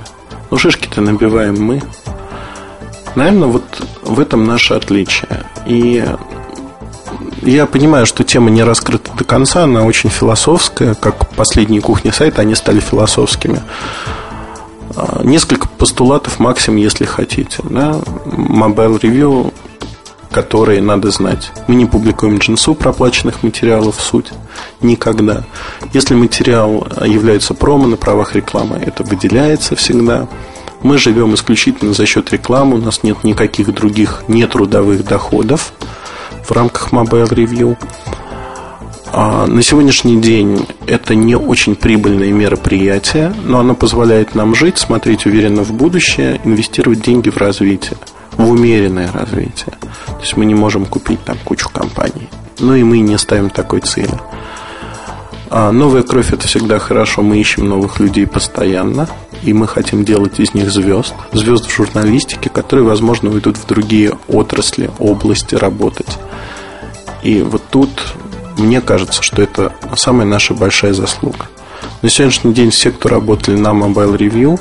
Ну, 0.49 0.57
шишки-то 0.57 1.01
набиваем 1.01 1.61
мы. 1.61 1.81
Наверное, 3.15 3.47
вот 3.47 3.63
в 4.03 4.19
этом 4.19 4.45
наше 4.45 4.73
отличие. 4.73 5.45
И 5.65 6.05
я 7.41 7.65
понимаю, 7.65 8.05
что 8.05 8.23
тема 8.23 8.49
не 8.49 8.63
раскрыта 8.63 9.11
до 9.17 9.23
конца, 9.23 9.63
она 9.63 9.83
очень 9.83 10.09
философская, 10.09 10.93
как 10.93 11.29
последние 11.29 11.81
кухни 11.81 12.11
сайта, 12.11 12.41
они 12.41 12.55
стали 12.55 12.79
философскими. 12.79 13.61
А, 14.95 15.21
несколько 15.23 15.67
постулатов 15.67 16.39
максимум, 16.39 16.77
если 16.77 17.05
хотите. 17.05 17.59
Да? 17.63 17.99
Mobile 18.25 18.99
Review, 18.99 19.53
которые 20.31 20.81
надо 20.81 21.11
знать. 21.11 21.51
Мы 21.67 21.75
не 21.75 21.85
публикуем 21.85 22.37
джинсу 22.37 22.75
проплаченных 22.75 23.43
материалов, 23.43 23.99
суть. 23.99 24.31
Никогда. 24.81 25.43
Если 25.93 26.15
материал 26.15 26.87
является 27.03 27.53
промо 27.53 27.87
на 27.87 27.97
правах 27.97 28.35
рекламы, 28.35 28.77
это 28.77 29.03
выделяется 29.03 29.75
всегда. 29.75 30.27
Мы 30.83 30.97
живем 30.97 31.33
исключительно 31.33 31.93
за 31.93 32.05
счет 32.05 32.31
рекламы, 32.31 32.75
у 32.77 32.81
нас 32.81 33.03
нет 33.03 33.23
никаких 33.23 33.73
других 33.73 34.23
нетрудовых 34.27 35.03
доходов 35.03 35.73
в 36.43 36.51
рамках 36.51 36.91
Mobile 36.91 37.29
Review. 37.29 37.77
А 39.11 39.47
на 39.47 39.63
сегодняшний 39.63 40.21
день 40.21 40.67
это 40.85 41.15
не 41.15 41.35
очень 41.35 41.75
прибыльное 41.75 42.31
мероприятие, 42.31 43.33
но 43.45 43.59
оно 43.59 43.73
позволяет 43.73 44.35
нам 44.35 44.53
жить, 44.53 44.77
смотреть 44.77 45.25
уверенно 45.25 45.63
в 45.63 45.73
будущее, 45.73 46.39
инвестировать 46.43 47.01
деньги 47.01 47.29
в 47.29 47.37
развитие, 47.37 47.97
в 48.37 48.49
умеренное 48.49 49.11
развитие. 49.11 49.75
То 49.81 50.19
есть 50.21 50.37
мы 50.37 50.45
не 50.45 50.55
можем 50.55 50.85
купить 50.85 51.23
там 51.23 51.37
кучу 51.43 51.69
компаний. 51.69 52.29
Ну 52.59 52.75
и 52.75 52.83
мы 52.83 52.99
не 52.99 53.17
ставим 53.17 53.49
такой 53.49 53.81
цели. 53.81 54.19
А 55.49 55.71
новая 55.71 56.03
кровь 56.03 56.33
это 56.33 56.47
всегда 56.47 56.79
хорошо. 56.79 57.21
Мы 57.21 57.39
ищем 57.39 57.67
новых 57.67 57.99
людей 57.99 58.27
постоянно. 58.27 59.07
И 59.43 59.53
мы 59.53 59.67
хотим 59.67 60.03
делать 60.03 60.39
из 60.39 60.53
них 60.53 60.71
звезд. 60.71 61.13
Звезд 61.31 61.67
в 61.67 61.75
журналистике, 61.75 62.49
которые, 62.49 62.85
возможно, 62.85 63.29
уйдут 63.29 63.57
в 63.57 63.67
другие 63.67 64.17
отрасли, 64.27 64.89
области 64.99 65.55
работать. 65.55 66.17
И 67.23 67.41
вот 67.41 67.61
тут 67.69 67.89
мне 68.57 68.81
кажется, 68.81 69.21
что 69.21 69.41
это 69.41 69.73
самая 69.95 70.25
наша 70.25 70.53
большая 70.53 70.93
заслуга. 70.93 71.47
На 72.01 72.09
сегодняшний 72.09 72.53
день 72.53 72.71
все, 72.71 72.91
кто 72.91 73.09
работали 73.09 73.55
на 73.55 73.69
Mobile 73.69 74.17
Review, 74.17 74.59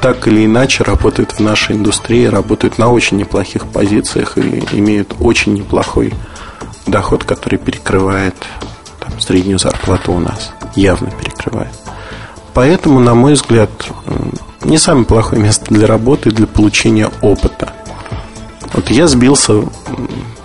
так 0.00 0.28
или 0.28 0.44
иначе 0.44 0.84
работают 0.84 1.32
в 1.32 1.40
нашей 1.40 1.76
индустрии, 1.76 2.24
работают 2.26 2.78
на 2.78 2.90
очень 2.90 3.16
неплохих 3.16 3.66
позициях 3.66 4.38
и 4.38 4.62
имеют 4.72 5.14
очень 5.20 5.54
неплохой 5.54 6.12
доход, 6.86 7.24
который 7.24 7.58
перекрывает 7.58 8.34
там, 9.00 9.20
среднюю 9.20 9.58
зарплату 9.58 10.12
у 10.12 10.20
нас. 10.20 10.52
Явно 10.74 11.10
перекрывает. 11.10 11.72
Поэтому, 12.54 13.00
на 13.00 13.14
мой 13.14 13.34
взгляд, 13.34 13.70
не 14.64 14.78
самое 14.78 15.04
плохое 15.04 15.42
место 15.42 15.66
для 15.68 15.86
работы, 15.86 16.30
для 16.30 16.46
получения 16.46 17.10
опыта. 17.20 17.72
Вот 18.72 18.90
я 18.90 19.06
сбился 19.06 19.64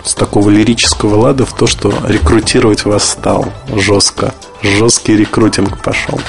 с 0.04 0.14
такого 0.14 0.50
лирического 0.50 1.16
лада 1.16 1.46
в 1.46 1.52
то, 1.54 1.66
что 1.66 1.92
рекрутировать 2.06 2.84
вас 2.84 3.08
стал 3.08 3.46
жестко. 3.74 4.34
Жесткий 4.62 5.16
рекрутинг 5.16 5.82
пошел. 5.82 6.20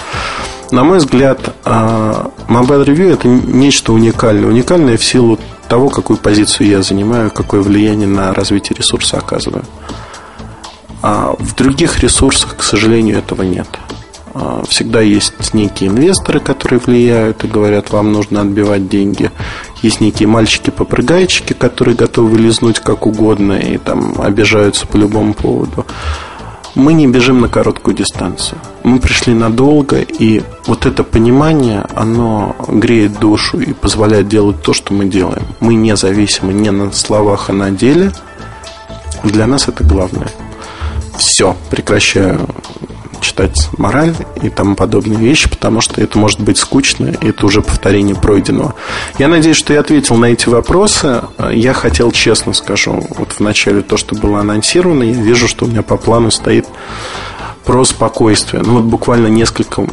На 0.74 0.84
мой 0.84 0.98
взгляд, 0.98 1.54
а, 1.66 2.32
Mobile 2.48 2.84
Review 2.84 3.14
это 3.14 3.28
нечто 3.28 3.94
уникальное. 3.94 4.50
Уникальное 4.50 4.98
в 4.98 5.04
силу 5.04 5.38
того, 5.70 5.90
какую 5.90 6.18
позицию 6.18 6.68
я 6.68 6.82
занимаю, 6.82 7.30
какое 7.30 7.62
влияние 7.62 8.08
на 8.08 8.34
развитие 8.34 8.76
ресурса 8.76 9.20
оказываю. 9.20 9.66
А 11.04 11.36
в 11.38 11.54
других 11.54 12.00
ресурсах, 12.00 12.58
к 12.58 12.64
сожалению, 12.64 13.20
этого 13.20 13.44
нет. 13.44 13.68
А, 14.34 14.64
всегда 14.68 15.02
есть 15.02 15.54
некие 15.54 15.92
инвесторы, 15.92 16.40
которые 16.40 16.80
влияют 16.80 17.44
и 17.44 17.48
говорят, 17.48 17.92
вам 17.92 18.12
нужно 18.12 18.42
отбивать 18.42 18.90
деньги. 18.90 19.30
Есть 19.84 20.02
некие 20.02 20.28
мальчики-попрыгайчики, 20.28 21.54
которые 21.54 21.96
готовы 21.96 22.40
лизнуть 22.40 22.80
как 22.80 23.06
угодно 23.06 23.54
и 23.60 23.78
там 23.78 24.20
обижаются 24.20 24.88
по 24.88 24.98
любому 24.98 25.36
поводу. 25.36 25.86
Мы 26.76 26.94
не 26.94 27.08
бежим 27.08 27.42
на 27.42 27.50
короткую 27.50 27.96
дистанцию. 27.96 28.60
Мы 28.84 29.00
пришли 29.00 29.34
надолго, 29.36 30.00
и 30.00 30.42
вот 30.66 30.88
это 30.88 31.04
понимание, 31.04 31.86
оно 31.96 32.56
греет 32.68 33.20
душу 33.20 33.60
и 33.60 33.74
позволяет 33.74 34.28
делать 34.28 34.62
то, 34.64 34.74
что 34.74 34.94
мы 34.94 35.06
делаем. 35.06 35.44
Мы 35.60 35.76
не 35.76 35.96
зависимы 35.96 36.52
не 36.52 36.72
на 36.72 36.92
словах, 36.92 37.50
а 37.50 37.54
на 37.54 37.70
деле. 37.70 38.12
Для 39.24 39.46
нас 39.46 39.68
это 39.68 39.84
главное. 39.84 40.32
Все, 41.18 41.56
прекращаю 41.70 42.50
читать 43.34 43.70
мораль 43.78 44.14
и 44.44 44.50
тому 44.50 44.76
подобные 44.76 45.18
вещи, 45.18 45.50
потому 45.50 45.82
что 45.82 46.00
это 46.02 46.20
может 46.20 46.40
быть 46.40 46.60
скучно, 46.60 47.08
и 47.08 47.30
это 47.30 47.48
уже 47.48 47.62
повторение 47.62 48.16
пройденного. 48.16 48.76
Я 49.18 49.28
надеюсь, 49.28 49.58
что 49.58 49.74
я 49.74 49.80
ответил 49.80 50.18
на 50.18 50.26
эти 50.26 50.50
вопросы. 50.50 51.24
Я 51.52 51.74
хотел, 51.74 52.12
честно 52.12 52.54
скажу, 52.54 53.04
вот 53.18 53.32
в 53.32 53.40
начале 53.40 53.82
то, 53.82 53.98
что 53.98 54.16
было 54.16 54.42
анонсировано, 54.42 55.02
я 55.04 55.14
вижу, 55.14 55.48
что 55.48 55.66
у 55.66 55.68
меня 55.68 55.82
по 55.82 55.98
плану 55.98 56.30
стоит 56.30 56.68
про 57.66 57.84
спокойствие. 57.86 58.62
Ну, 58.64 58.74
вот 58.74 58.84
буквально 58.84 59.28
несколько 59.28 59.88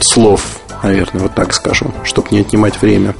слов, 0.00 0.60
наверное, 0.82 1.22
вот 1.22 1.34
так 1.34 1.52
скажу, 1.52 1.92
чтобы 2.04 2.28
не 2.30 2.40
отнимать 2.40 2.80
время. 2.80 3.14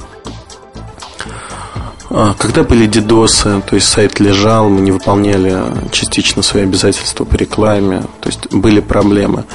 А, 2.11 2.33
когда 2.33 2.63
были 2.63 2.87
дидосы, 2.87 3.61
то 3.61 3.75
есть 3.75 3.87
сайт 3.87 4.19
лежал, 4.19 4.69
мы 4.69 4.81
не 4.81 4.91
выполняли 4.91 5.63
частично 5.91 6.41
свои 6.41 6.63
обязательства 6.63 7.23
по 7.23 7.35
рекламе, 7.35 8.01
то 8.19 8.29
есть 8.29 8.51
были 8.51 8.79
проблемы. 8.79 9.45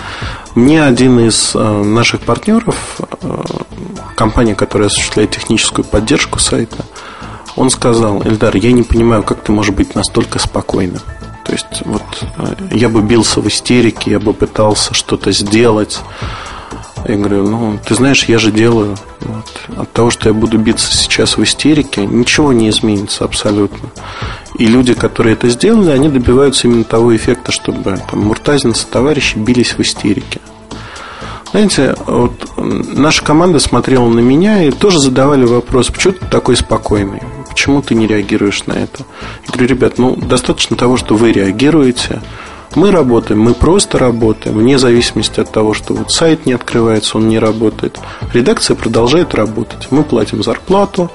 Мне 0.55 0.85
один 0.85 1.19
из 1.19 1.53
э, 1.55 1.83
наших 1.83 2.21
партнеров, 2.21 3.01
э, 3.23 3.43
компания, 4.15 4.55
которая 4.55 4.87
осуществляет 4.87 5.33
техническую 5.33 5.85
поддержку 5.85 6.39
сайта, 6.39 6.85
он 7.57 7.71
сказал, 7.71 8.23
Эльдар, 8.23 8.55
я 8.57 8.71
не 8.71 8.85
понимаю, 8.85 9.25
как 9.25 9.43
ты 9.43 9.51
можешь 9.51 9.75
быть 9.75 9.97
настолько 9.97 10.39
спокойным. 10.39 11.01
То 11.45 11.53
есть 11.53 11.83
вот 11.85 12.03
э, 12.39 12.55
я 12.71 12.89
бы 12.89 13.03
бился 13.03 13.41
в 13.41 13.49
истерике, 13.49 14.13
я 14.13 14.21
бы 14.21 14.33
пытался 14.33 14.95
что-то 14.95 15.33
сделать, 15.33 16.01
я 17.07 17.17
говорю, 17.17 17.49
ну, 17.49 17.79
ты 17.85 17.95
знаешь, 17.95 18.25
я 18.25 18.39
же 18.39 18.51
делаю. 18.51 18.97
Вот. 19.21 19.79
От 19.79 19.93
того, 19.93 20.11
что 20.11 20.29
я 20.29 20.35
буду 20.35 20.59
биться 20.59 20.93
сейчас 20.93 21.37
в 21.37 21.43
истерике, 21.43 22.07
ничего 22.07 22.53
не 22.53 22.71
изменится 22.71 23.25
абсолютно. 23.25 23.91
И 24.59 24.67
люди, 24.67 24.95
которые 24.95 25.35
это 25.35 25.49
сделали, 25.49 25.91
они 25.91 26.09
добиваются 26.09 26.67
именно 26.67 26.85
того 26.85 27.15
эффекта, 27.15 27.53
чтобы 27.53 27.99
там, 28.11 28.21
Муртазин 28.21 28.75
со 28.75 28.87
товарищи 28.87 29.37
бились 29.37 29.73
в 29.73 29.81
истерике. 29.81 30.41
Знаете, 31.51 31.95
вот 32.07 32.33
наша 32.57 33.23
команда 33.23 33.59
смотрела 33.61 34.09
на 34.09 34.21
меня 34.21 34.65
и 34.65 34.71
тоже 34.71 34.99
задавали 34.99 35.45
вопрос, 35.45 35.89
почему 35.91 36.15
ты 36.15 36.27
такой 36.27 36.57
спокойный? 36.57 37.23
Почему 37.49 37.83
ты 37.83 37.95
не 37.95 38.07
реагируешь 38.07 38.67
на 38.67 38.73
это? 38.73 39.05
Я 39.47 39.53
говорю, 39.53 39.69
ребят, 39.69 39.99
ну, 39.99 40.17
достаточно 40.17 40.77
того, 40.77 40.97
что 40.97 41.15
вы 41.15 41.33
реагируете– 41.33 42.23
мы 42.77 42.91
работаем, 42.91 43.41
мы 43.41 43.55
просто 43.55 43.99
работаем, 43.99 44.59
вне 44.59 44.79
зависимости 44.79 45.41
от 45.41 45.51
того, 45.51 45.75
что 45.75 45.95
вот 45.95 46.13
сайт 46.13 46.47
не 46.47 46.53
открывается, 46.53 47.19
он 47.19 47.29
не 47.29 47.39
работает. 47.39 47.99
Редакция 48.33 48.75
продолжает 48.77 49.35
работать. 49.35 49.89
Мы 49.91 50.03
платим 50.03 50.43
зарплату, 50.43 51.11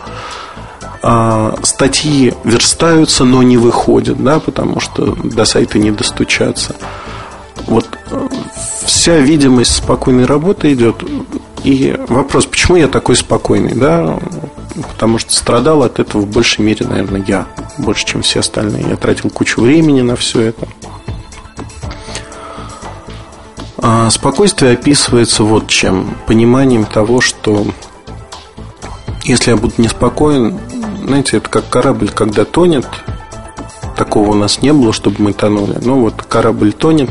а, 1.01 1.55
статьи 1.63 2.33
верстаются, 2.43 3.23
но 3.23 3.41
не 3.41 3.57
выходят, 3.57 4.21
да, 4.21 4.39
потому 4.39 4.79
что 4.79 5.15
до 5.23 5.45
сайта 5.45 5.79
не 5.79 5.91
достучаться. 5.91 6.75
Вот 7.67 7.87
э, 8.09 8.27
вся 8.85 9.17
видимость 9.19 9.75
спокойной 9.75 10.25
работы 10.25 10.73
идет. 10.73 11.03
И 11.63 11.95
вопрос, 12.07 12.45
почему 12.45 12.77
я 12.77 12.87
такой 12.87 13.15
спокойный, 13.15 13.75
да? 13.75 14.17
Потому 14.93 15.19
что 15.19 15.33
страдал 15.33 15.83
от 15.83 15.99
этого 15.99 16.21
в 16.21 16.27
большей 16.27 16.65
мере, 16.65 16.85
наверное, 16.87 17.23
я. 17.27 17.47
Больше, 17.77 18.05
чем 18.05 18.21
все 18.21 18.39
остальные. 18.39 18.85
Я 18.89 18.95
тратил 18.95 19.29
кучу 19.29 19.61
времени 19.61 20.01
на 20.01 20.15
все 20.15 20.41
это. 20.41 20.67
А 23.81 24.09
спокойствие 24.09 24.73
описывается 24.73 25.43
вот 25.43 25.67
чем. 25.67 26.15
Пониманием 26.27 26.85
того, 26.85 27.21
что 27.21 27.65
если 29.23 29.51
я 29.51 29.57
буду 29.57 29.75
неспокоен, 29.77 30.59
знаете, 31.05 31.37
это 31.37 31.49
как 31.49 31.69
корабль, 31.69 32.09
когда 32.09 32.45
тонет, 32.45 32.85
такого 33.95 34.31
у 34.31 34.33
нас 34.33 34.61
не 34.61 34.73
было, 34.73 34.91
чтобы 34.91 35.17
мы 35.19 35.33
тонули. 35.33 35.77
Но 35.81 35.99
вот 35.99 36.21
корабль 36.23 36.73
тонет. 36.73 37.09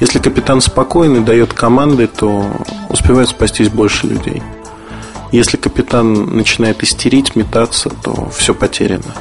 Если 0.00 0.18
капитан 0.18 0.60
спокойный, 0.60 1.20
дает 1.20 1.52
команды, 1.52 2.06
то 2.06 2.44
успевает 2.88 3.28
спастись 3.28 3.68
больше 3.68 4.06
людей. 4.06 4.42
Если 5.30 5.56
капитан 5.56 6.36
начинает 6.36 6.82
истерить, 6.82 7.36
метаться, 7.36 7.90
то 7.90 8.28
все 8.30 8.54
потеряно. 8.54 9.14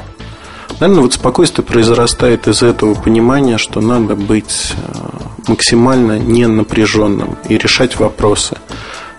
Наверное, 0.79 1.03
вот 1.03 1.13
спокойствие 1.13 1.65
произрастает 1.65 2.47
из 2.47 2.63
этого 2.63 2.95
понимания, 2.95 3.57
что 3.57 3.81
надо 3.81 4.15
быть 4.15 4.73
э, 4.75 5.47
максимально 5.47 6.17
не 6.19 6.47
напряженным 6.47 7.37
и 7.47 7.57
решать 7.57 7.99
вопросы. 7.99 8.57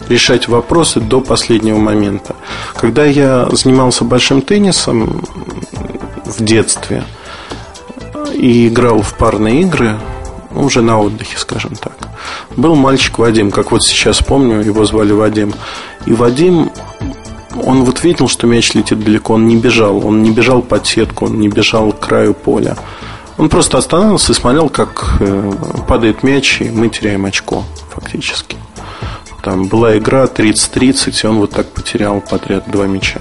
Решать 0.08 0.48
вопросы 0.48 1.00
до 1.00 1.20
последнего 1.20 1.78
момента. 1.78 2.34
Когда 2.74 3.04
я 3.04 3.48
занимался 3.52 4.04
большим 4.04 4.42
теннисом 4.42 5.24
в 6.24 6.42
детстве 6.42 7.04
и 8.34 8.68
играл 8.68 9.02
в 9.02 9.14
парные 9.14 9.60
игры, 9.62 9.96
уже 10.54 10.82
на 10.82 11.00
отдыхе, 11.00 11.38
скажем 11.38 11.76
так, 11.76 11.96
был 12.56 12.74
мальчик 12.74 13.18
Вадим, 13.18 13.50
как 13.50 13.72
вот 13.72 13.82
сейчас 13.82 14.18
помню, 14.18 14.60
его 14.60 14.84
звали 14.84 15.12
Вадим. 15.12 15.54
И 16.06 16.12
Вадим 16.12 16.70
он 17.56 17.84
вот 17.84 18.02
видел, 18.04 18.28
что 18.28 18.46
мяч 18.46 18.74
летит 18.74 19.02
далеко, 19.02 19.34
он 19.34 19.46
не 19.46 19.56
бежал, 19.56 20.06
он 20.06 20.22
не 20.22 20.30
бежал 20.30 20.62
под 20.62 20.86
сетку, 20.86 21.26
он 21.26 21.40
не 21.40 21.48
бежал 21.48 21.92
к 21.92 22.00
краю 22.00 22.34
поля. 22.34 22.76
Он 23.38 23.48
просто 23.48 23.78
останавливался 23.78 24.32
и 24.32 24.34
смотрел, 24.34 24.68
как 24.68 25.16
э, 25.20 25.52
падает 25.88 26.22
мяч, 26.22 26.60
и 26.60 26.70
мы 26.70 26.88
теряем 26.88 27.24
очко, 27.24 27.64
фактически. 27.90 28.56
Там 29.42 29.66
была 29.66 29.98
игра 29.98 30.24
30-30, 30.24 31.20
и 31.22 31.26
он 31.26 31.38
вот 31.38 31.50
так 31.50 31.66
потерял 31.68 32.20
подряд 32.20 32.70
два 32.70 32.86
мяча. 32.86 33.20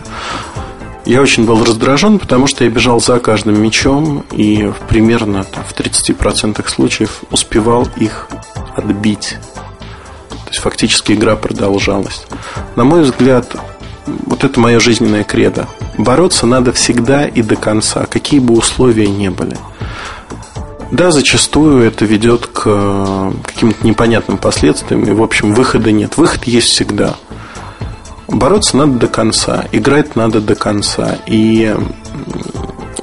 Я 1.05 1.21
очень 1.21 1.45
был 1.45 1.63
раздражен, 1.63 2.19
потому 2.19 2.45
что 2.45 2.63
я 2.63 2.69
бежал 2.69 2.99
за 2.99 3.19
каждым 3.19 3.59
мячом 3.59 4.23
и 4.31 4.71
примерно 4.87 5.43
в 5.43 5.73
30% 5.73 6.67
случаев 6.69 7.23
успевал 7.31 7.87
их 7.95 8.27
отбить. 8.75 9.37
То 10.29 10.47
есть 10.49 10.59
фактически 10.59 11.13
игра 11.13 11.35
продолжалась. 11.35 12.25
На 12.75 12.83
мой 12.83 13.01
взгляд, 13.01 13.55
вот 14.05 14.43
это 14.43 14.59
мое 14.59 14.79
жизненное 14.79 15.23
кредо. 15.23 15.67
Бороться 15.97 16.45
надо 16.47 16.71
всегда 16.73 17.27
и 17.27 17.41
до 17.41 17.55
конца, 17.55 18.05
какие 18.05 18.39
бы 18.39 18.53
условия 18.53 19.07
ни 19.07 19.29
были. 19.29 19.57
Да, 20.91 21.11
зачастую 21.11 21.83
это 21.83 22.03
ведет 22.03 22.47
к 22.47 22.63
э, 22.65 23.31
каким-то 23.45 23.87
непонятным 23.87 24.37
последствиям, 24.37 25.03
и, 25.03 25.11
в 25.11 25.23
общем, 25.23 25.53
выхода 25.53 25.91
нет. 25.91 26.17
Выход 26.17 26.43
есть 26.43 26.67
всегда. 26.67 27.15
Бороться 28.27 28.75
надо 28.75 28.93
до 28.93 29.07
конца, 29.07 29.65
играть 29.71 30.15
надо 30.15 30.41
до 30.41 30.55
конца. 30.55 31.17
И 31.27 31.75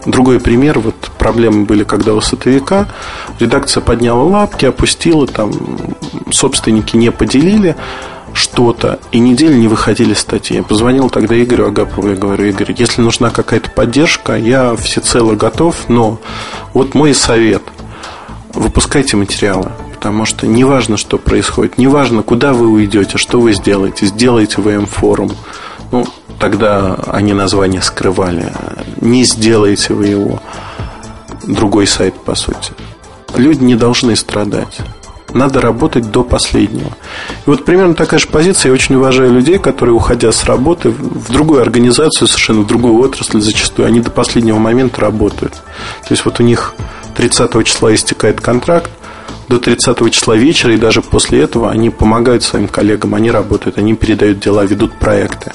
другой 0.04 0.38
пример, 0.38 0.80
вот 0.80 0.96
проблемы 1.18 1.64
были, 1.64 1.84
когда 1.84 2.14
у 2.14 2.20
сотовика. 2.20 2.88
Редакция 3.38 3.80
подняла 3.80 4.24
лапки, 4.24 4.66
опустила, 4.66 5.26
там 5.26 5.52
собственники 6.30 6.96
не 6.96 7.10
поделили 7.10 7.74
что-то, 8.32 8.98
и 9.12 9.18
неделю 9.18 9.56
не 9.56 9.68
выходили 9.68 10.14
статьи. 10.14 10.56
Я 10.56 10.62
позвонил 10.62 11.10
тогда 11.10 11.40
Игорю 11.42 11.68
Агапову 11.68 12.10
и 12.10 12.16
говорю, 12.16 12.46
Игорь, 12.46 12.74
если 12.76 13.00
нужна 13.00 13.30
какая-то 13.30 13.70
поддержка, 13.70 14.36
я 14.36 14.76
всецело 14.76 15.34
готов, 15.34 15.88
но 15.88 16.20
вот 16.72 16.94
мой 16.94 17.14
совет– 17.14 17.62
выпускайте 18.58 19.16
материалы. 19.16 19.70
Потому 19.94 20.26
что 20.26 20.46
неважно, 20.46 20.96
что 20.96 21.18
происходит, 21.18 21.78
неважно, 21.78 22.22
куда 22.22 22.52
вы 22.52 22.68
уйдете, 22.68 23.18
что 23.18 23.40
вы 23.40 23.52
сделаете, 23.52 24.06
сделайте 24.06 24.60
ВМ-форум. 24.60 25.32
Ну, 25.90 26.06
тогда 26.38 26.94
они 27.06 27.32
название 27.32 27.82
скрывали. 27.82 28.52
Не 29.00 29.24
сделаете 29.24 29.94
вы 29.94 30.06
его. 30.06 30.40
Другой 31.44 31.86
сайт, 31.86 32.14
по 32.14 32.34
сути. 32.34 32.72
Люди 33.36 33.64
не 33.64 33.74
должны 33.74 34.14
страдать. 34.16 34.78
Надо 35.38 35.60
работать 35.60 36.10
до 36.10 36.24
последнего. 36.24 36.88
И 37.46 37.50
вот 37.50 37.64
примерно 37.64 37.94
такая 37.94 38.18
же 38.18 38.26
позиция. 38.26 38.70
Я 38.70 38.74
очень 38.74 38.96
уважаю 38.96 39.32
людей, 39.32 39.58
которые, 39.58 39.94
уходя 39.94 40.32
с 40.32 40.44
работы 40.44 40.90
в 40.90 41.30
другую 41.30 41.62
организацию, 41.62 42.26
совершенно 42.26 42.62
в 42.62 42.66
другую 42.66 42.98
отрасль, 42.98 43.40
зачастую, 43.40 43.86
они 43.86 44.00
до 44.00 44.10
последнего 44.10 44.58
момента 44.58 45.00
работают. 45.00 45.52
То 45.52 46.10
есть 46.10 46.24
вот 46.24 46.40
у 46.40 46.42
них 46.42 46.74
30 47.16 47.64
числа 47.64 47.94
истекает 47.94 48.40
контракт, 48.40 48.90
до 49.48 49.60
30 49.60 50.10
числа 50.12 50.34
вечера, 50.34 50.74
и 50.74 50.76
даже 50.76 51.02
после 51.02 51.40
этого 51.40 51.70
они 51.70 51.90
помогают 51.90 52.42
своим 52.42 52.66
коллегам, 52.66 53.14
они 53.14 53.30
работают, 53.30 53.78
они 53.78 53.94
передают 53.94 54.40
дела, 54.40 54.64
ведут 54.64 54.98
проекты. 54.98 55.52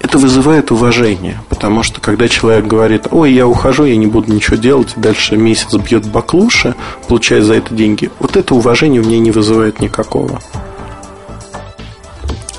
Это 0.00 0.18
вызывает 0.18 0.70
уважение, 0.70 1.40
потому 1.48 1.82
что 1.82 2.00
когда 2.00 2.28
человек 2.28 2.66
говорит, 2.66 3.08
ой, 3.10 3.32
я 3.32 3.46
ухожу, 3.46 3.84
я 3.84 3.96
не 3.96 4.06
буду 4.06 4.32
ничего 4.32 4.56
делать, 4.56 4.94
и 4.96 5.00
дальше 5.00 5.36
месяц 5.36 5.74
бьет 5.74 6.06
баклуши, 6.06 6.74
получает 7.08 7.44
за 7.44 7.54
это 7.54 7.74
деньги, 7.74 8.10
вот 8.20 8.36
это 8.36 8.54
уважение 8.54 9.02
у 9.02 9.04
меня 9.04 9.18
не 9.18 9.30
вызывает 9.30 9.80
никакого. 9.80 10.40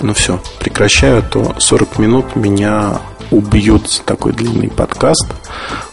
Ну 0.02 0.14
все, 0.14 0.40
прекращаю, 0.60 1.20
а 1.20 1.22
то 1.22 1.56
40 1.58 2.00
минут 2.00 2.36
меня 2.36 3.00
убьют 3.32 4.02
такой 4.06 4.34
длинный 4.34 4.70
подкаст 4.70 5.28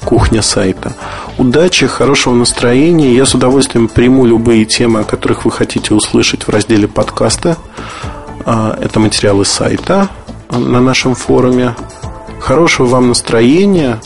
«Кухня 0.05 0.43
сайта». 0.43 0.95
Удачи, 1.39 1.87
хорошего 1.87 2.35
настроения. 2.35 3.15
Я 3.15 3.27
с 3.27 3.35
удовольствием 3.35 3.89
приму 3.89 4.25
любые 4.25 4.65
темы, 4.65 5.01
о 5.01 5.05
которых 5.05 5.45
вы 5.45 5.51
хотите 5.51 5.93
услышать 5.93 6.45
в 6.45 6.49
разделе 6.49 6.89
подкаста. 6.89 7.57
Это 8.45 9.01
материалы 9.01 9.45
сайта 9.45 10.09
на 10.51 10.81
нашем 10.81 11.15
форуме. 11.15 11.75
Хорошего 12.41 12.87
вам 12.87 13.09
настроения. 13.09 14.01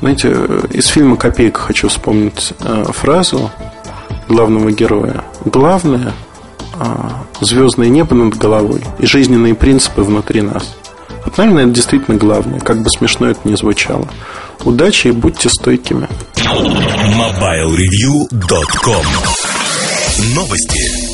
Знаете, 0.00 0.36
из 0.70 0.86
фильма 0.86 1.16
«Копейка» 1.16 1.60
хочу 1.60 1.88
вспомнить 1.88 2.52
а, 2.60 2.92
фразу 2.92 3.50
главного 4.28 4.70
героя. 4.70 5.24
Главное 5.44 6.12
а,– 6.78 7.24
звездное 7.40 7.88
небо 7.88 8.14
над 8.14 8.36
головой 8.36 8.82
и 8.98 9.06
жизненные 9.06 9.54
принципы 9.54 10.02
внутри 10.02 10.42
нас– 10.42 10.76
вот, 11.28 11.36
наверное, 11.36 11.64
это 11.64 11.72
действительно 11.72 12.16
главное, 12.16 12.58
как 12.58 12.82
бы 12.82 12.88
смешно 12.88 13.28
это 13.28 13.40
ни 13.44 13.54
звучало. 13.54 14.08
Удачи 14.64 15.08
и 15.08 15.10
будьте 15.10 15.50
стойкими. 15.50 16.08
MobileReview.com 16.36 19.04
Новости. 20.34 21.07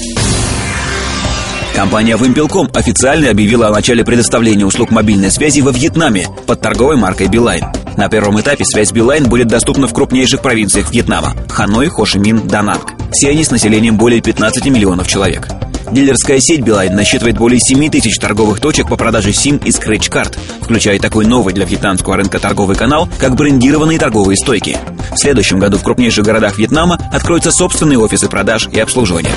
Компания 1.74 2.16
ВымпелКом 2.16 2.70
официально 2.72 3.30
объявила 3.30 3.66
о 3.66 3.72
начале 3.72 4.04
предоставления 4.04 4.64
услуг 4.64 4.92
мобильной 4.92 5.32
связи 5.32 5.60
во 5.60 5.72
Вьетнаме 5.72 6.28
под 6.46 6.60
торговой 6.60 6.96
маркой 6.96 7.26
Билайн. 7.26 7.64
На 7.96 8.08
первом 8.08 8.40
этапе 8.40 8.64
связь 8.64 8.92
Билайн 8.92 9.24
будет 9.24 9.48
доступна 9.48 9.88
в 9.88 9.92
крупнейших 9.92 10.40
провинциях 10.40 10.92
Вьетнама– 10.92 11.34
Ханой, 11.48 11.88
Хошимин, 11.88 12.46
Дананг. 12.46 12.92
Все 13.10 13.30
они 13.30 13.44
с 13.44 13.50
населением 13.50 13.96
более 13.96 14.20
15 14.20 14.66
миллионов 14.66 15.08
человек. 15.08 15.48
Дилерская 15.90 16.38
сеть 16.38 16.60
Билайн 16.60 16.94
насчитывает 16.94 17.36
более 17.36 17.58
7 17.58 17.90
тысяч 17.90 18.18
торговых 18.18 18.60
точек 18.60 18.88
по 18.88 18.96
продаже 18.96 19.30
SIM 19.30 19.60
и 19.64 19.72
скретч-карт, 19.72 20.38
включая 20.60 21.00
такой 21.00 21.26
новый 21.26 21.54
для 21.54 21.66
вьетнамского 21.66 22.16
рынка 22.16 22.38
торговый 22.38 22.76
канал, 22.76 23.08
как 23.18 23.34
брендированные 23.34 23.98
торговые 23.98 24.36
стойки. 24.36 24.78
В 25.12 25.18
следующем 25.18 25.58
году 25.58 25.76
в 25.76 25.82
крупнейших 25.82 26.24
городах 26.24 26.56
Вьетнама 26.56 26.98
откроются 27.12 27.50
собственные 27.50 27.98
офисы 27.98 28.28
продаж 28.28 28.68
и 28.72 28.78
обслуживания. 28.78 29.32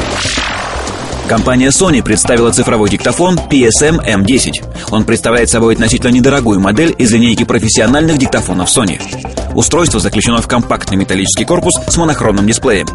Компания 1.28 1.68
Sony 1.72 2.02
представила 2.02 2.52
цифровой 2.52 2.90
диктофон 2.90 3.36
PSM 3.36 4.00
M10. 4.00 4.92
Он 4.92 5.04
представляет 5.04 5.50
собой 5.50 5.74
относительно 5.74 6.12
недорогую 6.12 6.62
модель 6.62 6.96
из 6.98 7.12
линейки 7.12 7.44
профессиональных 7.44 8.18
диктофонов 8.18 8.70
Sony. 8.70 8.98
Устройство 9.54 10.00
заключено 10.00 10.42
в 10.42 10.48
компактный 10.48 10.96
металлический 10.96 11.44
корпус 11.44 11.74
с 11.86 11.98
монохромным 11.98 12.48
дисплеем. 12.48 12.88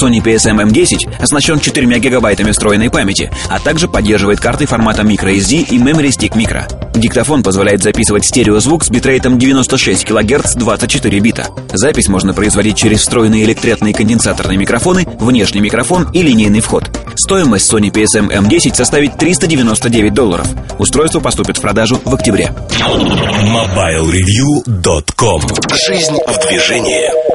Sony 0.00 0.22
PSM 0.22 0.68
M10 0.68 1.22
оснащен 1.22 1.60
4 1.60 1.98
гигабайтами 1.98 2.50
встроенной 2.50 2.90
памяти, 2.90 3.30
а 3.48 3.58
также 3.58 3.88
поддерживает 3.88 4.40
карты 4.40 4.66
формата 4.66 5.02
microSD 5.02 5.68
и 5.70 5.78
Memory 5.78 6.08
Stick 6.08 6.34
Micro. 6.34 6.64
Диктофон 6.94 7.42
позволяет 7.42 7.82
записывать 7.82 8.24
стереозвук 8.24 8.84
с 8.84 8.90
битрейтом 8.90 9.36
96 9.38 10.04
кГц 10.04 10.54
24 10.54 11.20
бита. 11.20 11.48
Запись 11.72 12.08
можно 12.08 12.34
производить 12.34 12.76
через 12.76 13.00
встроенные 13.00 13.44
электретные 13.44 13.92
конденсаторные 13.92 14.56
микрофоны, 14.56 15.04
внешний 15.18 15.60
микрофон 15.60 16.08
и 16.12 16.22
линейный 16.22 16.60
вход. 16.60 16.88
Стоимость 17.16 17.72
Sony 17.72 17.90
PSM 17.90 18.30
M10 18.30 18.74
составит 18.74 19.18
399 19.18 20.14
долларов. 20.14 20.46
Устройство 20.78 21.18
поступит 21.20 21.58
в 21.58 21.60
продажу 21.60 22.00
в 22.04 22.14
октябре. 22.14 22.52
MobileReview.com 22.70 25.42
Жизнь 25.86 26.16
в 26.26 26.48
движении. 26.48 27.33